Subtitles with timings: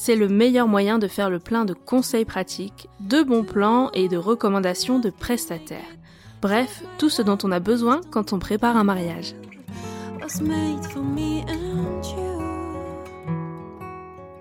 [0.00, 4.08] c'est le meilleur moyen de faire le plein de conseils pratiques, de bons plans et
[4.08, 5.94] de recommandations de prestataires.
[6.40, 9.34] Bref, tout ce dont on a besoin quand on prépare un mariage.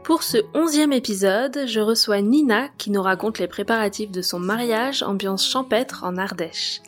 [0.06, 5.04] Pour ce onzième épisode, je reçois Nina qui nous raconte les préparatifs de son mariage
[5.04, 6.80] ambiance champêtre en Ardèche.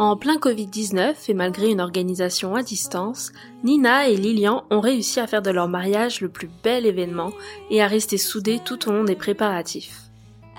[0.00, 3.32] En plein Covid-19 et malgré une organisation à distance,
[3.64, 7.32] Nina et Lilian ont réussi à faire de leur mariage le plus bel événement
[7.68, 10.04] et à rester soudés tout au long des préparatifs.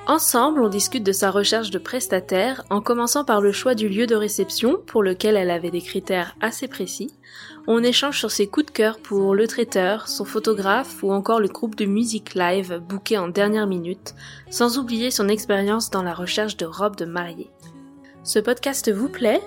[0.05, 4.05] Ensemble, on discute de sa recherche de prestataire en commençant par le choix du lieu
[4.05, 7.09] de réception pour lequel elle avait des critères assez précis.
[7.65, 11.47] On échange sur ses coups de cœur pour le traiteur, son photographe ou encore le
[11.47, 14.13] groupe de musique live booké en dernière minute,
[14.51, 17.49] sans oublier son expérience dans la recherche de robes de mariée.
[18.23, 19.41] Ce podcast vous plaît?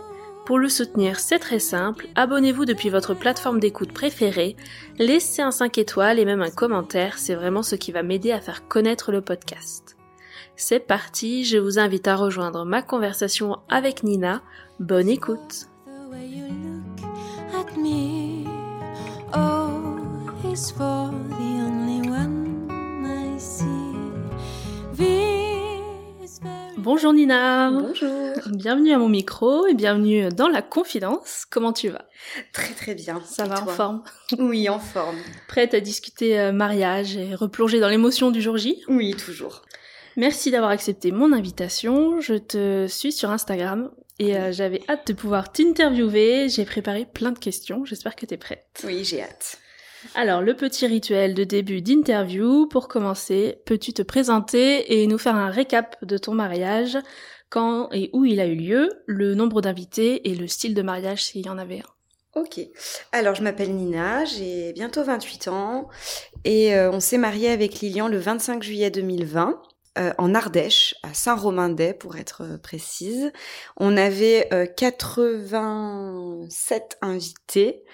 [0.47, 2.09] Pour le soutenir, c'est très simple.
[2.17, 4.57] Abonnez-vous depuis votre plateforme d'écoute préférée,
[4.99, 8.41] laissez un 5 étoiles et même un commentaire, c'est vraiment ce qui va m'aider à
[8.41, 9.97] faire connaître le podcast.
[10.57, 14.43] C'est parti, je vous invite à rejoindre ma conversation avec Nina.
[14.81, 15.69] Bonne écoute.
[26.85, 27.71] Bonjour Nina.
[27.71, 28.35] Bonjour.
[28.53, 31.47] Bienvenue à mon micro et bienvenue dans la confidence.
[31.49, 32.05] Comment tu vas?
[32.53, 33.23] Très très bien.
[33.25, 34.03] Ça va en forme?
[34.39, 35.17] Oui, en forme.
[35.49, 38.83] Prête à discuter euh, mariage et replonger dans l'émotion du jour J?
[38.89, 39.63] Oui, toujours.
[40.19, 42.21] Merci d'avoir accepté mon invitation.
[42.21, 46.51] Je te suis sur Instagram et euh, j'avais hâte de pouvoir t'interviewer.
[46.51, 47.87] J'ai préparé plein de questions.
[47.87, 48.83] J'espère que tu es prête.
[48.85, 49.57] Oui, j'ai hâte.
[50.15, 52.67] Alors, le petit rituel de début d'interview.
[52.67, 56.99] Pour commencer, peux-tu te présenter et nous faire un récap de ton mariage,
[57.49, 61.25] quand et où il a eu lieu, le nombre d'invités et le style de mariage
[61.25, 62.41] s'il y en avait un?
[62.41, 62.61] Ok.
[63.13, 65.89] Alors, je m'appelle Nina, j'ai bientôt 28 ans
[66.45, 69.61] et euh, on s'est marié avec Lilian le 25 juillet 2020.
[69.97, 73.31] Euh, en Ardèche, à Saint-Romain-des pour être euh, précise.
[73.77, 77.85] On avait 87 invités,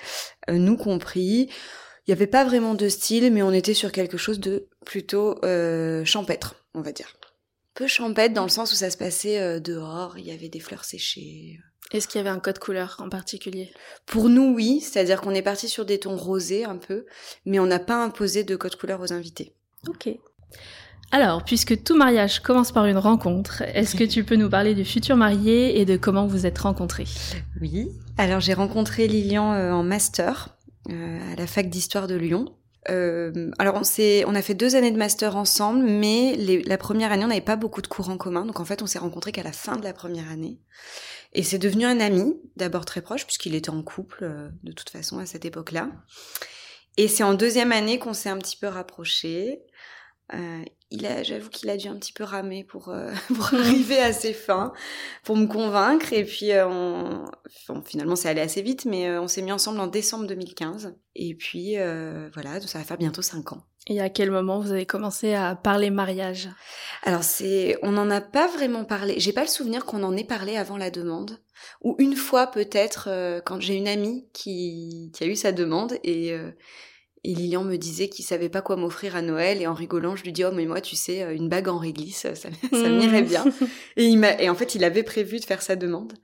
[0.48, 1.50] nous compris.
[2.10, 5.38] Il n'y avait pas vraiment de style, mais on était sur quelque chose de plutôt
[5.44, 7.14] euh, champêtre, on va dire.
[7.74, 10.58] Peu champêtre dans le sens où ça se passait euh, dehors, il y avait des
[10.58, 11.60] fleurs séchées.
[11.92, 13.70] Est-ce qu'il y avait un code couleur en particulier?
[14.06, 17.06] Pour nous, oui, c'est-à-dire qu'on est parti sur des tons rosés un peu,
[17.46, 19.54] mais on n'a pas imposé de code couleur aux invités.
[19.86, 20.08] Ok.
[21.12, 24.84] Alors, puisque tout mariage commence par une rencontre, est-ce que tu peux nous parler du
[24.84, 27.06] futur marié et de comment vous êtes rencontrés?
[27.60, 27.88] Oui.
[28.16, 30.56] Alors, j'ai rencontré Lilian euh, en master
[30.88, 32.56] à la fac d'histoire de Lyon.
[32.88, 37.12] Euh, alors on s'est, on a fait deux années de master ensemble, mais la première
[37.12, 39.32] année on n'avait pas beaucoup de cours en commun, donc en fait on s'est rencontrés
[39.32, 40.60] qu'à la fin de la première année.
[41.32, 44.90] Et c'est devenu un ami, d'abord très proche puisqu'il était en couple euh, de toute
[44.90, 45.90] façon à cette époque-là.
[46.96, 49.60] Et c'est en deuxième année qu'on s'est un petit peu rapprochés.
[50.32, 53.98] Euh, il a, j'avoue qu'il a dû un petit peu ramer pour, euh, pour arriver
[53.98, 54.72] à ses fins,
[55.24, 56.12] pour me convaincre.
[56.12, 59.80] Et puis, euh, on, finalement, c'est allé assez vite, mais euh, on s'est mis ensemble
[59.80, 60.94] en décembre 2015.
[61.14, 61.76] Et puis,
[62.34, 63.62] voilà, ça va faire bientôt cinq ans.
[63.88, 66.48] Et à quel moment vous avez commencé à parler mariage?
[67.02, 69.14] Alors, c'est, on n'en a pas vraiment parlé.
[69.18, 71.38] J'ai pas le souvenir qu'on en ait parlé avant la demande.
[71.82, 73.08] Ou une fois peut-être,
[73.44, 76.34] quand j'ai une amie qui, qui a eu sa demande et
[77.22, 79.60] et Lilian me disait qu'il savait pas quoi m'offrir à Noël.
[79.60, 82.18] Et en rigolant, je lui dis oh mais moi tu sais une bague en réglisse
[82.18, 82.96] ça, ça, hmm.
[82.96, 83.44] m'irait bien.
[83.96, 86.14] et il m'a et en fait il avait prévu de faire sa demande.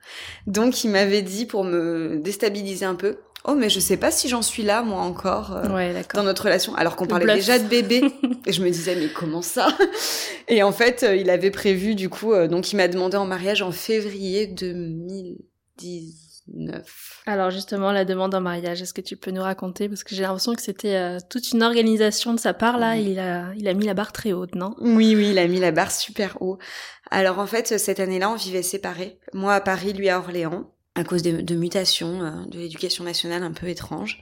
[0.47, 4.27] Donc il m'avait dit pour me déstabiliser un peu Oh mais je sais pas si
[4.27, 6.75] j'en suis là moi encore euh, dans notre relation.
[6.75, 8.01] Alors qu'on parlait déjà de bébé.
[8.45, 9.67] Et je me disais mais comment ça?
[10.47, 13.25] Et en fait euh, il avait prévu du coup euh, donc il m'a demandé en
[13.25, 16.26] mariage en février 2010
[17.25, 19.89] alors justement, la demande en mariage, est-ce que tu peux nous raconter?
[19.89, 22.95] Parce que j'ai l'impression que c'était euh, toute une organisation de sa part, là.
[22.95, 24.75] Il, a, il a mis la barre très haute, non?
[24.79, 26.57] Oui, oui, il a mis la barre super haut.
[27.11, 29.19] Alors en fait, cette année-là, on vivait séparés.
[29.33, 33.43] Moi à Paris, lui à Orléans, à cause de, de mutations euh, de l'éducation nationale
[33.43, 34.21] un peu étranges.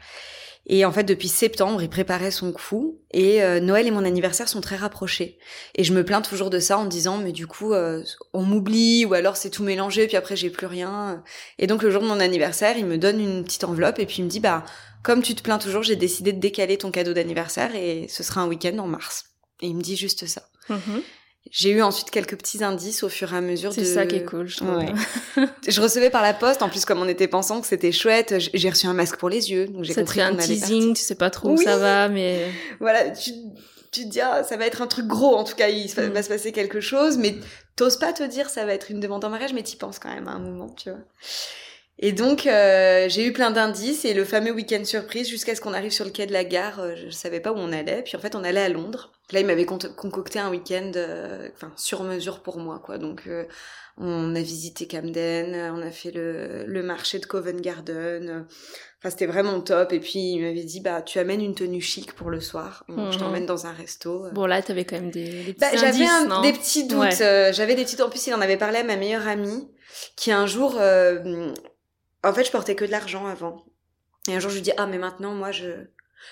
[0.68, 3.00] Et en fait, depuis septembre, il préparait son coup.
[3.12, 5.38] Et euh, Noël et mon anniversaire sont très rapprochés.
[5.76, 8.04] Et je me plains toujours de ça en me disant, mais du coup, euh,
[8.34, 11.24] on m'oublie, ou alors c'est tout mélangé, puis après j'ai plus rien.
[11.60, 14.18] Et donc le jour de mon anniversaire, il me donne une petite enveloppe et puis
[14.20, 14.66] il me dit, bah,
[15.04, 18.42] comme tu te plains toujours, j'ai décidé de décaler ton cadeau d'anniversaire et ce sera
[18.42, 19.26] un week-end en mars.
[19.62, 20.50] Et il me dit juste ça.
[20.70, 21.02] Mm-hmm.
[21.52, 23.76] J'ai eu ensuite quelques petits indices au fur et à mesure de...
[23.76, 24.84] C'est ça qui est cool, je trouve.
[25.68, 28.70] je recevais par la poste, en plus comme on était pensant que c'était chouette, j'ai
[28.70, 31.52] reçu un masque pour les yeux, donc j'ai compris un teasing, tu sais pas trop
[31.52, 32.52] où ça va, mais...
[32.80, 33.32] Voilà, tu,
[33.92, 36.08] tu te dis, ah, ça va être un truc gros, en tout cas, il va
[36.08, 36.24] mm.
[36.24, 37.36] se passer quelque chose, mais
[37.76, 40.14] t'oses pas te dire ça va être une demande en mariage, mais t'y penses quand
[40.14, 41.00] même à un moment, tu vois.
[41.98, 45.74] Et donc, euh, j'ai eu plein d'indices et le fameux week-end surprise jusqu'à ce qu'on
[45.74, 46.82] arrive sur le quai de la gare.
[46.82, 48.02] Euh, je savais pas où on allait.
[48.04, 49.14] Puis en fait, on allait à Londres.
[49.32, 52.98] Là, il m'avait concocté un week-end, euh, enfin sur mesure pour moi, quoi.
[52.98, 53.28] Donc,
[53.98, 58.46] on a visité Camden, on a fait le, le marché de Covent Garden.
[59.00, 59.94] Enfin, c'était vraiment top.
[59.94, 62.84] Et puis, il m'avait dit, bah, tu amènes une tenue chic pour le soir.
[62.88, 63.18] Je mhm.
[63.18, 64.28] t'emmène dans un resto.
[64.34, 66.06] Bon, là, t'avais quand même des, des petits bah, J'avais
[66.44, 67.54] des petits doutes.
[67.54, 69.72] j'avais des petits En plus, il en avait parlé à ma meilleure amie,
[70.16, 70.78] qui un jour
[72.30, 73.66] en fait, je portais que de l'argent avant.
[74.28, 75.88] Et un jour, je lui dis, ah, mais maintenant, moi, je,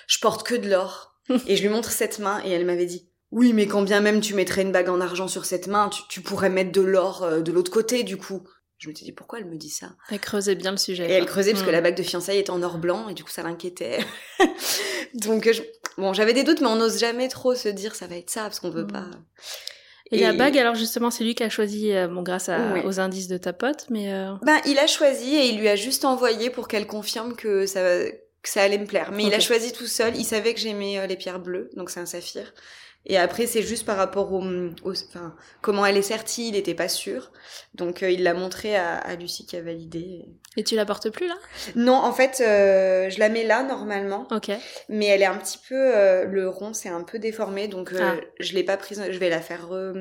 [0.06, 1.14] je porte que de l'or.
[1.46, 4.20] et je lui montre cette main et elle m'avait dit, oui, mais quand bien même
[4.20, 7.40] tu mettrais une bague en argent sur cette main, tu, pourrais mettre de l'or euh,
[7.40, 8.42] de l'autre côté, du coup.
[8.78, 9.96] Je me suis dit, pourquoi elle me dit ça?
[10.10, 11.08] Elle creusait bien le sujet.
[11.08, 11.72] Et elle creusait parce que hmm.
[11.72, 13.98] la bague de fiançailles est en or blanc et du coup, ça l'inquiétait.
[15.14, 15.48] Donc,
[15.96, 18.42] bon, j'avais des doutes, mais on n'ose jamais trop se dire, ça va être ça,
[18.42, 18.92] parce qu'on veut hmm.
[18.92, 19.06] pas.
[20.10, 22.50] Et, la bague, alors justement, c'est lui qui a choisi, euh, bon, grâce
[22.84, 24.12] aux indices de ta pote, mais.
[24.12, 24.34] Euh...
[24.42, 27.80] Ben, il a choisi et il lui a juste envoyé pour qu'elle confirme que ça,
[28.44, 29.10] que ça allait me plaire.
[29.12, 30.14] Mais il a choisi tout seul.
[30.16, 32.52] Il savait que j'aimais euh, les pierres bleues, donc c'est un saphir.
[33.06, 34.42] Et après, c'est juste par rapport au,
[34.86, 37.32] enfin, comment elle est sortie, il n'était pas sûr.
[37.74, 40.24] Donc, euh, il l'a montré à, à, Lucie qui a validé.
[40.56, 41.34] Et tu la portes plus là?
[41.76, 44.26] Non, en fait, euh, je la mets là normalement.
[44.30, 44.50] Ok.
[44.88, 48.14] Mais elle est un petit peu, euh, le rond, c'est un peu déformé, donc ah.
[48.40, 49.02] je l'ai pas prise.
[49.10, 49.92] Je vais la faire re...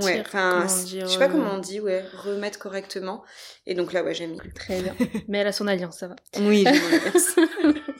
[0.00, 0.20] Ouais.
[0.20, 3.22] Enfin, je sais pas comment on dit, ouais, remettre correctement.
[3.66, 4.38] Et donc là, ouais, j'ai mis.
[4.54, 4.94] Très bien.
[5.28, 6.16] Mais elle a son alliance, ça va.
[6.40, 7.80] Oui, je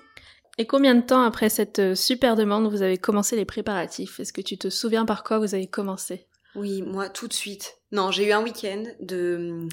[0.59, 4.19] Et combien de temps après cette euh, super demande vous avez commencé les préparatifs?
[4.19, 6.27] Est-ce que tu te souviens par quoi vous avez commencé?
[6.57, 7.77] Oui, moi tout de suite.
[7.93, 9.69] Non, j'ai eu un week-end de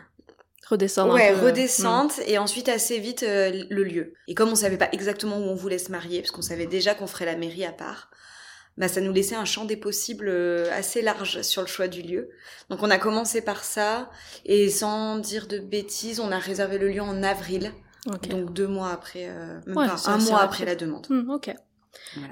[0.68, 1.46] redescendre ouais, un peu.
[1.46, 2.22] redescente hmm.
[2.26, 4.14] et ensuite assez vite euh, le lieu.
[4.26, 6.94] Et comme on savait pas exactement où on voulait se marier, parce qu'on savait déjà
[6.94, 8.10] qu'on ferait la mairie à part,
[8.76, 12.02] bah ça nous laissait un champ des possibles euh, assez large sur le choix du
[12.02, 12.30] lieu.
[12.68, 14.10] Donc on a commencé par ça
[14.44, 17.72] et sans dire de bêtises, on a réservé le lieu en avril.
[18.06, 21.06] Donc deux mois après, euh, même pas, un mois après la demande.
[21.10, 21.54] Hmm, ok.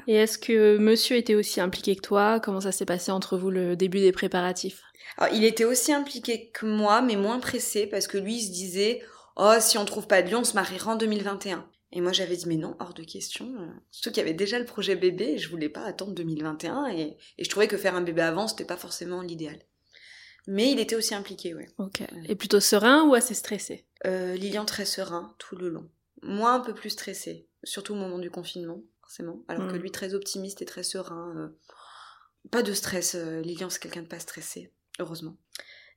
[0.07, 2.41] Et est-ce que monsieur était aussi impliqué que toi?
[2.41, 4.83] Comment ça s'est passé entre vous le début des préparatifs?
[5.17, 8.53] Alors, Il était aussi impliqué que moi, mais moins pressé, parce que lui, il se
[8.53, 9.03] disait
[9.37, 11.67] «Oh, si on trouve pas de lieu, on se mariera en 2021».
[11.93, 13.55] Et moi, j'avais dit «Mais non, hors de question.»
[13.91, 17.17] Surtout qu'il y avait déjà le projet bébé, et je voulais pas attendre 2021, et,
[17.39, 19.59] et je trouvais que faire un bébé avant, c'était pas forcément l'idéal.
[20.47, 21.69] Mais il était aussi impliqué, ouais.
[21.79, 22.03] Ok.
[22.29, 23.87] Et plutôt serein ou assez stressé?
[24.07, 25.89] Euh, Lilian très serein tout le long.
[26.23, 29.43] Moi un peu plus stressé, surtout au moment du confinement, forcément.
[29.49, 29.83] Alors que hmm.
[29.83, 31.35] lui très optimiste et très serein.
[31.37, 31.49] Euh,
[32.51, 33.15] pas de stress.
[33.15, 35.37] Euh, Lilian c'est quelqu'un de pas stressé, heureusement.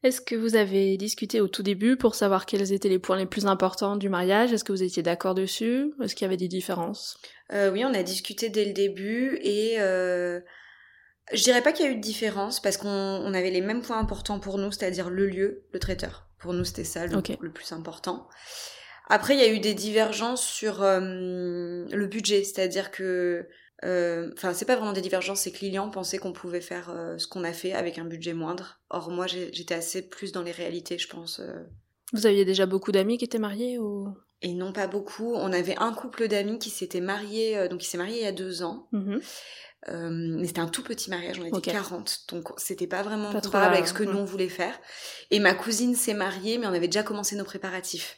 [0.04, 3.26] Est-ce que vous avez discuté au tout début pour savoir quels étaient les points les
[3.26, 4.54] plus importants du mariage?
[4.54, 5.92] Est-ce que vous étiez d'accord dessus?
[6.02, 7.18] Est-ce qu'il y avait des différences?
[7.52, 10.40] Euh, Oui, on a discuté dès le début et euh,
[11.34, 13.98] je dirais pas qu'il y a eu de différence parce qu'on avait les mêmes points
[13.98, 16.27] importants pour nous, c'est-à-dire le lieu, le traiteur.
[16.48, 18.26] Pour nous, c'était ça le, le, plus important.
[19.10, 23.50] Après, il y a eu des divergences sur euh, le budget, c'est-à-dire que
[23.84, 27.44] Enfin, c'est pas vraiment des divergences, c'est que Lilian pensait qu'on pouvait faire ce qu'on
[27.44, 28.80] a fait avec un budget moindre.
[28.90, 31.42] Or, moi, j'étais assez plus dans les réalités, je pense.
[32.14, 34.08] Vous aviez déjà beaucoup d'amis qui étaient mariés ou?
[34.42, 35.36] Et non, pas beaucoup.
[35.36, 38.32] On avait un couple d'amis qui s'était marié, donc il s'est marié il y a
[38.32, 38.88] deux ans.
[38.94, 39.18] Mmh
[39.90, 43.76] euh, mais c'était un tout petit mariage, on était 40, donc c'était pas vraiment comparable
[43.76, 44.74] avec ce que nous on voulait faire.
[45.32, 48.18] Et ma cousine s'est mariée, mais on avait déjà commencé nos préparatifs.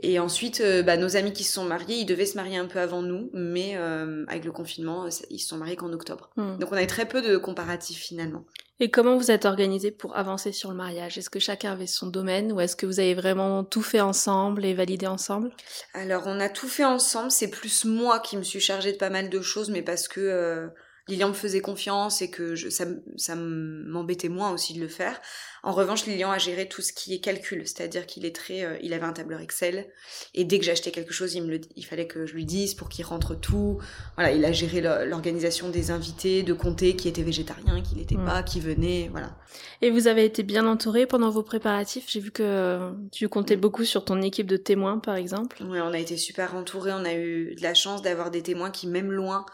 [0.00, 2.66] Et ensuite, euh, bah, nos amis qui se sont mariés, ils devaient se marier un
[2.66, 6.30] peu avant nous, mais euh, avec le confinement, ils se sont mariés qu'en octobre.
[6.36, 6.56] Hmm.
[6.58, 8.44] Donc on avait très peu de comparatifs finalement.
[8.80, 11.18] Et comment vous êtes organisé pour avancer sur le mariage?
[11.18, 14.64] Est-ce que chacun avait son domaine ou est-ce que vous avez vraiment tout fait ensemble
[14.64, 15.50] et validé ensemble?
[15.94, 19.10] Alors on a tout fait ensemble, c'est plus moi qui me suis chargée de pas
[19.10, 20.70] mal de choses, mais parce que
[21.08, 22.84] Lilian me faisait confiance et que je, ça,
[23.16, 25.20] ça m'embêtait moins aussi de le faire.
[25.62, 28.76] En revanche, Lilian a géré tout ce qui est calcul, c'est-à-dire qu'il est très, euh,
[28.82, 29.88] il avait un tableur Excel
[30.34, 32.74] et dès que j'achetais quelque chose, il me le, il fallait que je lui dise
[32.74, 33.78] pour qu'il rentre tout.
[34.16, 38.42] Voilà, il a géré l'organisation des invités, de compter qui étaient végétariens, qui n'étaient pas,
[38.42, 39.36] qui venaient, voilà.
[39.80, 42.04] Et vous avez été bien entouré pendant vos préparatifs?
[42.08, 45.62] J'ai vu que tu comptais beaucoup sur ton équipe de témoins, par exemple.
[45.64, 46.92] Oui, on a été super entourés.
[46.92, 49.46] On a eu de la chance d'avoir des témoins qui, même loin,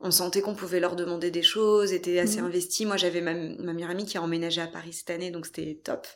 [0.00, 2.46] on sentait qu'on pouvait leur demander des choses, étaient assez mhm.
[2.46, 2.86] investis.
[2.86, 6.06] Moi, j'avais ma, meilleure amie qui a emménagé à Paris cette année, donc c'était top.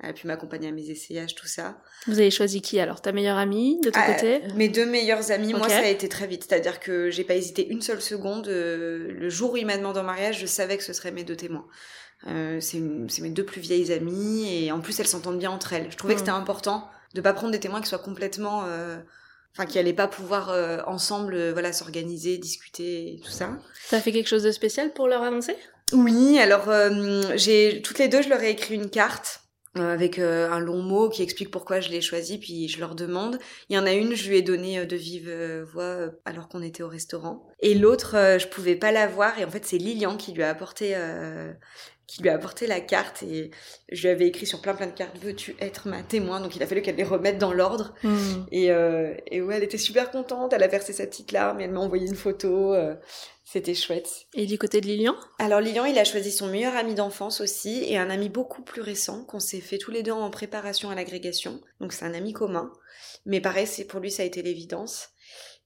[0.00, 1.78] Elle a pu m'accompagner à mes essayages, tout ça.
[2.06, 3.00] Vous avez choisi qui alors?
[3.00, 4.42] Ta meilleure amie de ton ah, côté?
[4.54, 5.54] Mes deux meilleures amies.
[5.54, 6.44] Moi, ça a été très vite.
[6.46, 8.48] C'est-à-dire que j'ai pas hésité une seule seconde.
[8.48, 11.24] Euh, le jour où il m'a demandé en mariage, je savais que ce seraient mes
[11.24, 11.66] deux témoins.
[12.26, 15.90] Euh, c'est mes deux plus vieilles amies et en plus elles s'entendent bien entre elles.
[15.90, 16.26] Je trouvais que mhm.
[16.26, 18.98] c'était important de pas prendre des témoins qui soient complètement euh,
[19.56, 23.58] enfin qui allaient pas pouvoir euh, ensemble euh, voilà s'organiser, discuter et tout ça.
[23.90, 25.56] T'as fait quelque chose de spécial pour leur annoncer?
[25.92, 29.40] Oui, alors euh, j'ai toutes les deux je leur ai écrit une carte
[29.78, 33.38] avec un long mot qui explique pourquoi je l'ai choisi, puis je leur demande.
[33.68, 35.30] Il y en a une, je lui ai donné de vive
[35.70, 37.46] voix alors qu'on était au restaurant.
[37.60, 40.48] Et l'autre, je pouvais pas la voir, et en fait c'est Lilian qui lui a
[40.48, 40.96] apporté
[42.06, 43.50] qui lui a apporté la carte et
[43.90, 46.40] je lui avais écrit sur plein plein de cartes veux-tu être ma témoin?
[46.40, 47.94] Donc il a fallu qu'elle les remette dans l'ordre.
[48.02, 48.44] Hmm.
[48.52, 51.64] et, euh, et ouais elle était super contente elle a versé sa petite larme et
[51.64, 52.94] elle m'a envoyé une photo euh,
[53.44, 54.26] c'était chouette.
[54.34, 55.14] Et du côté de Lilian?
[55.38, 58.82] Alors Lilian il a choisi son meilleur ami d'enfance aussi et un ami beaucoup plus
[58.82, 61.60] récent qu'on s'est fait tous les deux en préparation à l'agrégation.
[61.80, 62.72] Donc c'est un ami commun.
[63.24, 65.10] Mais pareil c'est pour lui ça a été l'évidence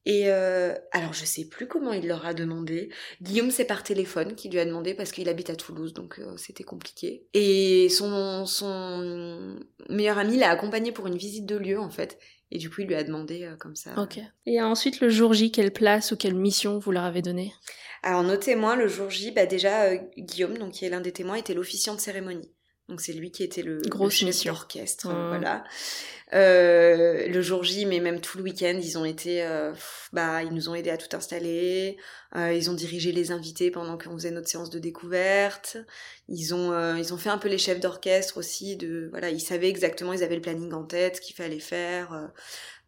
[0.07, 2.91] et euh, alors je sais plus comment il leur a demandé.
[3.21, 6.37] Guillaume c'est par téléphone qui lui a demandé parce qu'il habite à Toulouse donc euh,
[6.37, 7.27] c'était compliqué.
[7.35, 9.59] Et son son
[9.91, 12.19] meilleur ami l'a accompagné pour une visite de lieu en fait.
[12.51, 13.91] Et du coup il lui a demandé euh, comme ça.
[13.99, 14.19] Ok.
[14.47, 17.53] Et ensuite le jour J quelle place ou quelle mission vous leur avez donné
[18.03, 21.37] Alors nos témoins le jour J bah déjà Guillaume donc qui est l'un des témoins
[21.37, 22.51] était l'officiant de cérémonie.
[22.89, 25.29] Donc c'est lui qui était le, Grosse chef d'orchestre, mmh.
[25.29, 25.65] voilà.
[26.33, 29.73] Euh, le jour J, mais même tout le week-end, ils ont été, euh,
[30.13, 31.97] bah, ils nous ont aidés à tout installer.
[32.37, 35.77] Euh, ils ont dirigé les invités pendant qu'on faisait notre séance de découverte.
[36.29, 38.77] Ils ont, euh, ils ont fait un peu les chefs d'orchestre aussi.
[38.77, 42.31] De, voilà, ils savaient exactement, ils avaient le planning en tête, ce qu'il fallait faire.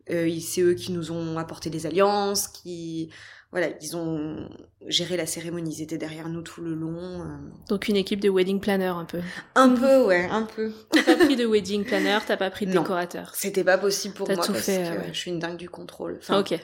[0.09, 3.11] C'est eux qui nous ont apporté des alliances, qui
[3.53, 4.49] voilà, ils ont
[4.87, 7.21] géré la cérémonie, ils étaient derrière nous tout le long.
[7.21, 7.37] Euh.
[7.69, 9.21] Donc une équipe de wedding planner un peu.
[9.55, 10.73] Un peu, ouais, un peu.
[10.91, 13.33] T'as pas pris de wedding planner, t'as pas pris de décorateur.
[13.35, 16.19] C'était pas possible pour moi tout parce fait, que je suis une dingue du contrôle.
[16.31, 16.59] ok.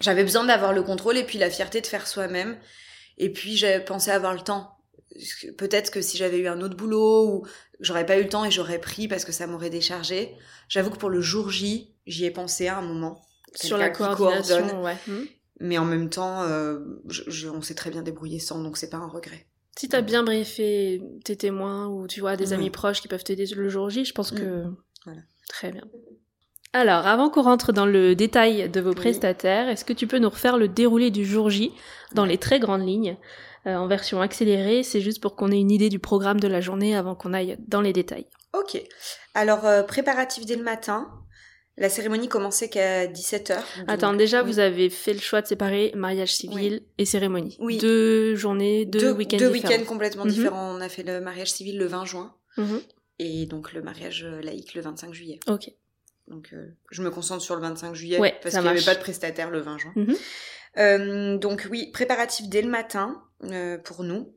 [0.00, 2.58] J'avais besoin d'avoir le contrôle et puis la fierté de faire soi-même.
[3.18, 4.76] Et puis j'avais pensé avoir le temps.
[5.56, 7.46] Peut-être que si j'avais eu un autre boulot ou
[7.80, 10.36] j'aurais pas eu le temps et j'aurais pris parce que ça m'aurait déchargé.
[10.68, 13.22] J'avoue que pour le jour J, j'y ai pensé à un moment.
[13.54, 14.96] Sur la coordination, ouais.
[15.60, 18.98] Mais en même temps, euh, je, on s'est très bien débrouillé sans, donc c'est pas
[18.98, 19.46] un regret.
[19.78, 23.46] Si t'as bien briefé tes témoins ou tu vois des amis proches qui peuvent t'aider
[23.54, 24.36] le jour J, je pense mm.
[24.36, 24.64] que
[25.04, 25.20] voilà.
[25.48, 25.82] très bien.
[26.72, 30.28] Alors, avant qu'on rentre dans le détail de vos prestataires, est-ce que tu peux nous
[30.28, 31.72] refaire le déroulé du jour J
[32.14, 33.16] dans les très grandes lignes
[33.66, 34.82] euh, en version accélérée?
[34.82, 37.56] C'est juste pour qu'on ait une idée du programme de la journée avant qu'on aille
[37.66, 38.26] dans les détails.
[38.52, 38.78] Ok.
[39.34, 41.08] Alors, euh, préparatif dès le matin.
[41.78, 43.58] La cérémonie commençait qu'à 17h.
[43.86, 47.56] Attends, déjà, vous avez fait le choix de séparer mariage civil et cérémonie.
[47.60, 47.76] Oui.
[47.76, 50.30] Deux journées, deux, week-ends Deux week-ends complètement mhm.
[50.30, 50.74] différents.
[50.74, 52.34] On a fait le mariage civil le 20 juin.
[52.56, 52.80] Mhm.
[53.18, 55.40] Et donc le mariage euh, laïque le 25 juillet.
[55.48, 55.70] Ok.
[56.28, 59.00] Donc euh, je me concentre sur le 25 juillet parce qu'il n'y avait pas de
[59.00, 59.92] prestataire le 20 juin.
[59.96, 60.16] Mhm.
[60.78, 63.22] Euh, donc oui, préparatif dès le matin
[63.84, 64.34] pour nous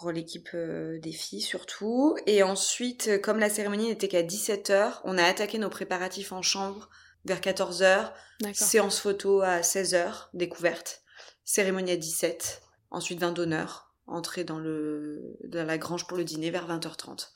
[0.00, 2.16] pour l'équipe euh, des filles surtout.
[2.26, 6.42] Et ensuite, euh, comme la cérémonie n'était qu'à 17h, on a attaqué nos préparatifs en
[6.42, 6.88] chambre
[7.26, 8.12] vers 14h.
[8.54, 11.02] Séance photo à 16h, découverte.
[11.44, 12.62] Cérémonie à 17.
[12.90, 13.94] Ensuite, vin d'honneur.
[14.06, 17.28] Entrée dans, le, dans la grange pour le dîner vers 20h30.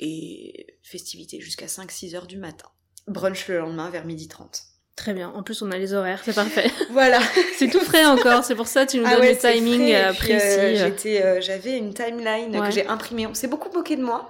[0.00, 2.68] Et festivité jusqu'à 5-6 h du matin.
[3.06, 4.69] Brunch le lendemain vers 12h30.
[5.00, 5.32] Très bien.
[5.34, 6.70] En plus, on a les horaires, c'est parfait.
[6.90, 7.20] Voilà.
[7.58, 8.44] c'est tout frais encore.
[8.44, 11.16] C'est pour ça que tu nous Ah donnes ouais, le timing euh, euh, précis.
[11.16, 12.68] euh, J'avais une timeline Ouais.
[12.68, 13.26] que j'ai imprimée.
[13.26, 14.28] On s'est beaucoup moqué de moi.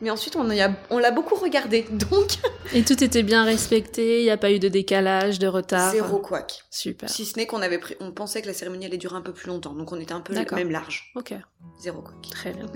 [0.00, 1.82] Mais ensuite, on, y a- on l'a beaucoup regardé.
[1.90, 2.30] Donc,
[2.74, 4.20] Et tout était bien respecté.
[4.20, 5.92] Il n'y a pas eu de décalage, de retard.
[5.92, 6.64] zéro couac.
[6.68, 7.08] Super.
[7.08, 9.32] Si ce n'est qu'on avait pris, on pensait que la cérémonie allait durer un peu
[9.32, 9.72] plus longtemps.
[9.72, 11.12] Donc, on était un peu même large.
[11.14, 11.32] Ok.
[11.80, 12.14] Zéro couac.
[12.30, 12.66] Très bien.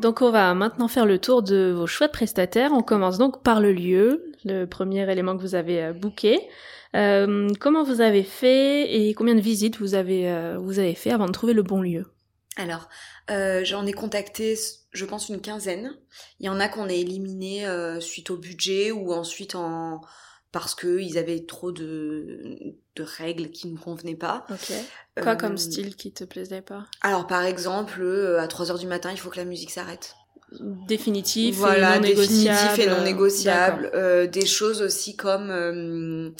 [0.00, 2.72] Donc on va maintenant faire le tour de vos choix de prestataires.
[2.72, 6.40] On commence donc par le lieu, le premier élément que vous avez euh, booké.
[6.94, 11.10] Euh, comment vous avez fait et combien de visites vous avez, euh, vous avez fait
[11.10, 12.06] avant de trouver le bon lieu?
[12.56, 12.90] Alors,
[13.28, 14.58] j'en ai contacté,
[14.90, 15.96] je pense, une quinzaine.
[16.38, 17.66] Il y en a qu'on a éliminé
[18.00, 20.02] suite au budget ou ensuite en
[20.52, 22.56] parce que ils avaient trop de,
[22.94, 24.44] de règles qui ne convenaient pas.
[24.46, 26.84] Quoi Euh, comme style qui te plaisait pas?
[27.00, 30.14] Alors, par exemple, euh, à 3 heures du matin, il faut que la musique s'arrête.
[30.86, 33.90] Définitif voilà, et non définitif et non négociable.
[33.94, 36.30] Euh, des choses aussi comme euh,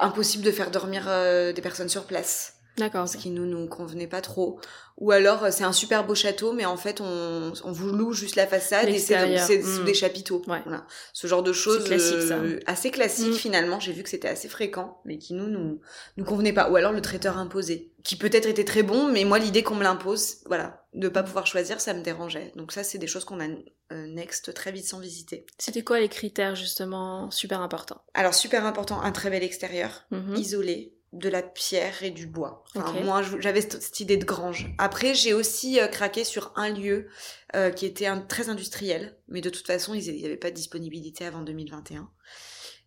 [0.00, 2.55] impossible de faire dormir euh, des personnes sur place.
[2.78, 3.08] D'accord.
[3.08, 4.58] ce qui nous nous convenait pas trop.
[4.98, 8.12] Ou alors euh, c'est un super beau château, mais en fait on, on vous loue
[8.12, 9.84] juste la façade et c'est c'est sous mm.
[9.84, 10.42] des chapiteaux.
[10.46, 10.60] Ouais.
[10.64, 10.86] Voilà.
[11.12, 12.36] Ce genre de choses classique, ça.
[12.36, 13.34] euh, assez classique Mm.
[13.34, 13.80] finalement.
[13.80, 15.80] J'ai vu que c'était assez fréquent, mais qui nous nous
[16.16, 16.70] nous convenait pas.
[16.70, 19.82] Ou alors le traiteur imposé, qui peut-être était très bon, mais moi l'idée qu'on me
[19.82, 22.52] l'impose, voilà, de pas pouvoir choisir, ça me dérangeait.
[22.56, 23.48] Donc ça c'est des choses qu'on a
[23.92, 25.44] euh, next très vite sans visiter.
[25.58, 28.00] C'était quoi les critères justement super importants?
[28.14, 30.36] Alors super important, un très bel extérieur Mhm.
[30.36, 32.64] isolé, de la pierre et du bois.
[32.74, 33.00] Enfin.
[33.02, 34.68] Moi, j'avais cette, idée de grange.
[34.78, 37.08] Après, j'ai aussi euh, craqué sur un lieu
[37.54, 41.24] euh, qui était un, très industriel, mais de toute façon, ils n'avaient pas de disponibilité
[41.24, 42.10] avant 2021.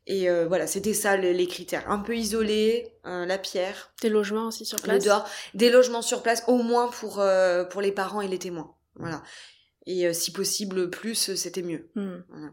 [0.06, 1.90] Et euh, voilà, c'était ça le- les critères.
[1.90, 6.22] Un peu isolé, la pierre, Des logements aussi sur le place dehors, des logements sur
[6.22, 7.24] place, au moins pour,
[7.70, 8.76] pour les parents et les témoins.
[8.96, 9.24] Voilà.
[9.86, 11.90] Et si possible, plus, c'était mieux.
[11.96, 12.18] Hmm.
[12.30, 12.52] Voilà.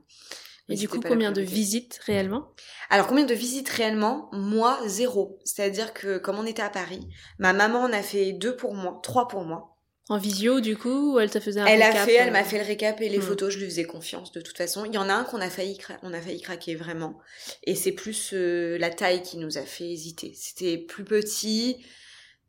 [0.68, 2.48] Et du coup, combien de visites réellement?
[2.90, 4.28] Alors combien de visites réellement?
[4.32, 5.38] Moi, zéro.
[5.44, 7.00] C'est-à-dire que comme on était à Paris,
[7.38, 9.76] ma maman en a fait deux pour moi, trois pour moi.
[10.08, 12.44] En visio, du coup, ou elle te faisait un elle a fait, elle euh, m'a
[12.44, 13.22] fait le récap et les Hmm.
[13.22, 14.84] photos, je lui faisais confiance de toute façon.
[14.84, 17.18] Il y en a un qu'on a failli, cra- on a failli craquer vraiment.
[17.64, 20.32] Et c'est plus euh, la taille qui nous a fait hésiter.
[20.36, 21.84] C'était plus petit,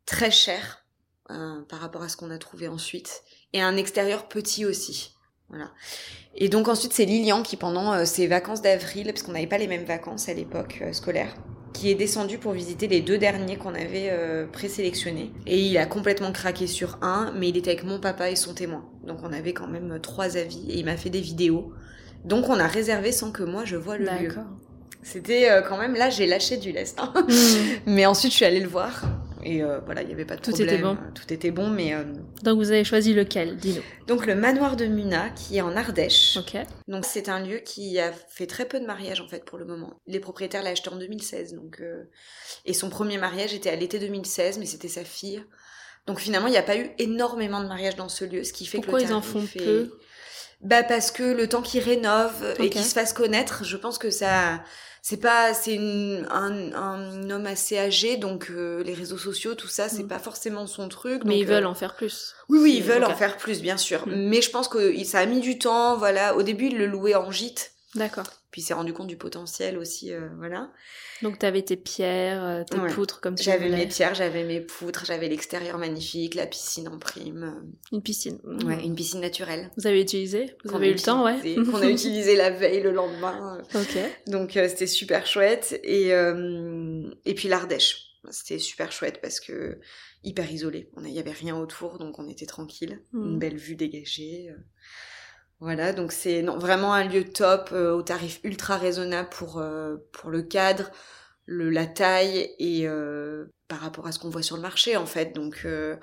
[0.06, 0.86] très cher
[1.30, 5.14] euh, par rapport à ce qu'on a trouvé ensuite, et un extérieur petit aussi.
[5.48, 5.70] Voilà.
[6.36, 9.58] Et donc ensuite c'est Lilian qui pendant euh, ses vacances d'avril, parce qu'on n'avait pas
[9.58, 11.34] les mêmes vacances à l'époque euh, scolaire,
[11.72, 15.32] qui est descendu pour visiter les deux derniers qu'on avait euh, présélectionnés.
[15.46, 18.52] Et il a complètement craqué sur un, mais il était avec mon papa et son
[18.54, 18.84] témoin.
[19.06, 21.72] Donc on avait quand même trois avis et il m'a fait des vidéos.
[22.24, 24.28] Donc on a réservé sans que moi je vois le lieu.
[24.28, 24.44] D'accord.
[25.02, 26.98] C'était euh, quand même là j'ai lâché du lest.
[27.00, 27.12] hein.
[27.16, 27.32] Hmm.
[27.86, 29.02] mais ensuite je suis allée le voir
[29.44, 30.68] et euh, voilà il y avait pas de Tout problème.
[30.74, 30.92] était bon.
[30.94, 32.04] Euh, Tout était bon, mais euh,
[32.42, 33.82] Donc vous avez choisi lequel Dis-nous.
[34.06, 36.36] donc le manoir de Muna qui est en Ardèche.
[36.36, 36.56] Ok.
[36.88, 39.64] Donc c'est un lieu qui a fait très peu de mariages en fait pour le
[39.64, 40.00] moment.
[40.06, 42.04] Les propriétaires l'ont acheté en 2016 donc euh,
[42.64, 45.42] et son premier mariage était à l'été 2016 mais c'était sa fille.
[46.06, 48.66] Donc finalement il n'y a pas eu énormément de mariages dans ce lieu, ce qui
[48.66, 49.90] fait Pourquoi que le ils en font est- peu?
[50.60, 54.10] Bah parce que le temps qu'ils rénovent et qu'ils se fassent connaître, je pense que
[54.10, 54.64] ça
[55.08, 59.88] c'est pas c'est un, un homme assez âgé donc euh, les réseaux sociaux tout ça
[59.88, 60.08] c'est Mm.
[60.08, 61.22] pas forcément son truc.
[61.24, 62.34] Mais donc, ils veulent euh, en faire plus.
[62.50, 64.06] oui, oui, ils veulent en faire plus, bien sûr.
[64.06, 64.12] Mm.
[64.28, 66.36] Mais je pense que ça a mis du temps, voilà.
[66.36, 68.26] Au début, ils le louaient en gîte, D'accord.
[68.50, 70.72] Puis il s'est rendu compte du potentiel aussi, euh, voilà.
[71.22, 72.88] Donc t'avais tes pierres, euh, tes Ouais.
[72.92, 76.98] poutres comme tu J'avais mes pierres, j'avais mes poutres, j'avais l'extérieur magnifique, la piscine en
[76.98, 77.62] prime.
[77.92, 78.38] Une piscine.
[78.46, 79.70] euh, Ouais, une piscine naturelle.
[79.76, 80.56] Vous avez utilisé?
[80.64, 81.54] Vous avez eu le temps, ouais.
[81.56, 83.62] Qu'on a utilisé la veille, le lendemain.
[83.74, 83.98] ok.
[84.28, 85.78] Donc euh, c'était super chouette.
[85.84, 88.04] Et, euh, et puis l'Ardèche.
[88.30, 89.78] C'était super chouette parce que
[90.24, 90.90] hyper isolé.
[91.02, 93.00] Il y avait rien autour, donc on était tranquille.
[93.14, 94.50] Une belle vue dégagée.
[95.60, 99.96] Voilà, donc c'est non, vraiment un lieu top, euh, au tarif ultra raisonnable pour, euh,
[100.12, 100.90] pour le cadre,
[101.46, 105.06] le, la taille et euh, par rapport à ce qu'on voit sur le marché en
[105.06, 105.34] fait.
[105.34, 105.96] Donc euh,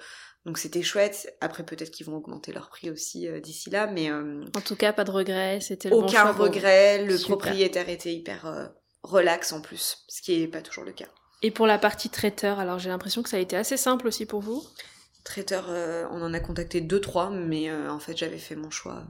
[0.46, 1.34] donc c'était chouette.
[1.39, 4.76] Après peut-être qu'ils vont augmenter leur prix aussi euh, d'ici là, mais euh, En tout
[4.76, 5.60] cas, pas de regret.
[5.62, 7.04] C'était le bon aucun pour regret.
[7.06, 7.38] Le Super.
[7.38, 8.65] propriétaire était hyper euh,
[9.04, 11.08] relax en plus, ce qui est pas toujours le cas.
[11.41, 14.26] Et pour la partie traiteur, alors j'ai l'impression que ça a été assez simple aussi
[14.26, 14.63] pour vous?
[15.26, 18.70] Traiteur, euh, on en a contacté deux trois, mais euh, en fait j'avais fait mon
[18.70, 19.04] choix.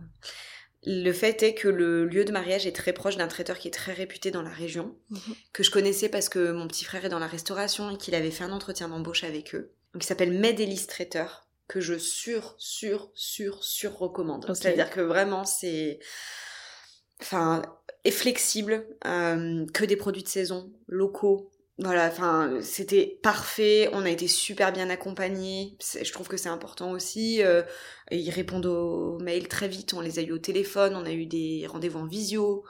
[0.88, 3.72] Le fait est que le lieu de mariage est très proche d'un traiteur qui est
[3.72, 5.36] très réputé dans la région, Mhm.
[5.54, 8.32] que je connaissais parce que mon petit frère est dans la restauration et qu'il avait
[8.32, 9.72] fait un entretien d'embauche avec eux.
[9.94, 14.46] Donc il s'appelle Medélis Traiteur, que je sur, sur, sur, sur recommande.
[14.56, 16.00] C'est-à-dire que vraiment c'est...
[17.22, 17.62] Enfin,
[18.04, 23.90] est flexible, euh, que des produits de saison, locaux, voilà, enfin, c'était parfait.
[23.92, 25.78] On a été super bien accompagnés.
[25.82, 27.44] Je trouve que c'est important aussi.
[27.44, 27.64] Euh,
[28.12, 29.94] ils répondent aux mails très vite.
[29.94, 30.96] On les a eu au téléphone.
[30.96, 32.64] On a eu des rendez-vous en visio.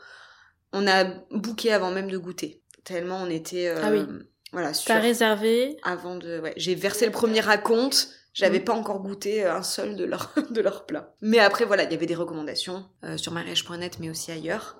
[0.73, 2.63] On a booké avant même de goûter.
[2.83, 3.67] Tellement on était.
[3.67, 4.05] Euh, ah oui.
[4.51, 4.71] Voilà.
[4.71, 5.77] T'as réservé.
[5.83, 6.39] Avant de.
[6.39, 8.09] Ouais, j'ai versé le premier raconte.
[8.33, 8.65] J'avais mm.
[8.65, 11.13] pas encore goûté un seul de leur de leur plat.
[11.21, 14.77] Mais après voilà, il y avait des recommandations euh, sur mariage.net, mais aussi ailleurs.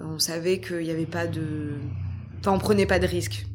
[0.00, 1.78] on savait qu'il n'y avait pas de
[2.44, 3.46] Enfin, on prenait pas de risques.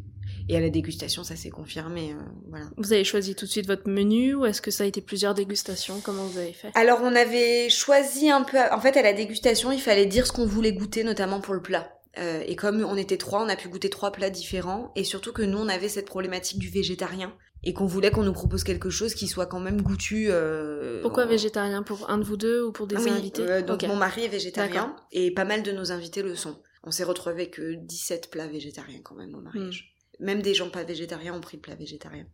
[0.52, 2.12] Et à la dégustation, ça s'est confirmé.
[2.12, 2.16] Euh,
[2.50, 2.66] voilà.
[2.76, 5.36] Vous avez choisi tout de suite votre menu ou est-ce que ça a été plusieurs
[5.36, 6.02] dégustations?
[6.02, 6.72] Comment vous avez fait?
[6.74, 8.58] Alors, on avait choisi un peu.
[8.72, 11.62] En fait, à la dégustation, il fallait dire ce qu'on voulait goûter, notamment pour le
[11.62, 11.94] plat.
[12.18, 14.92] Euh, et comme on était trois, on a pu goûter trois plats différents.
[14.96, 17.32] Et surtout que nous, on avait cette problématique du végétarien.
[17.64, 20.30] Et qu'on voulait qu'on nous propose quelque chose qui soit quand même goûtu.
[20.32, 21.84] Euh, Pourquoi végétarien?
[21.84, 23.62] Pour un de vous deux ou pour des invités?
[23.62, 26.56] Donc mon mari est végétarien et pas mal de nos invités le sont.
[26.84, 29.96] On s'est retrouvé avec 17 plats végétariens quand même au mariage.
[30.20, 30.26] Hmm.
[30.26, 32.26] Même des gens pas végétariens ont pris le plat végétarien.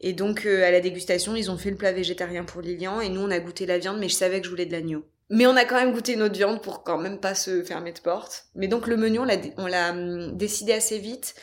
[0.00, 3.08] Et donc euh, à la dégustation, ils ont fait le plat végétarien pour Lilian et
[3.08, 5.04] nous on a goûté la viande, mais je savais que je voulais de l'agneau.
[5.28, 7.92] Mais on a quand même goûté une autre viande pour quand même pas se fermer
[7.92, 8.46] de porte.
[8.54, 11.34] Mais donc le menu, on l'a hum, décidé assez vite.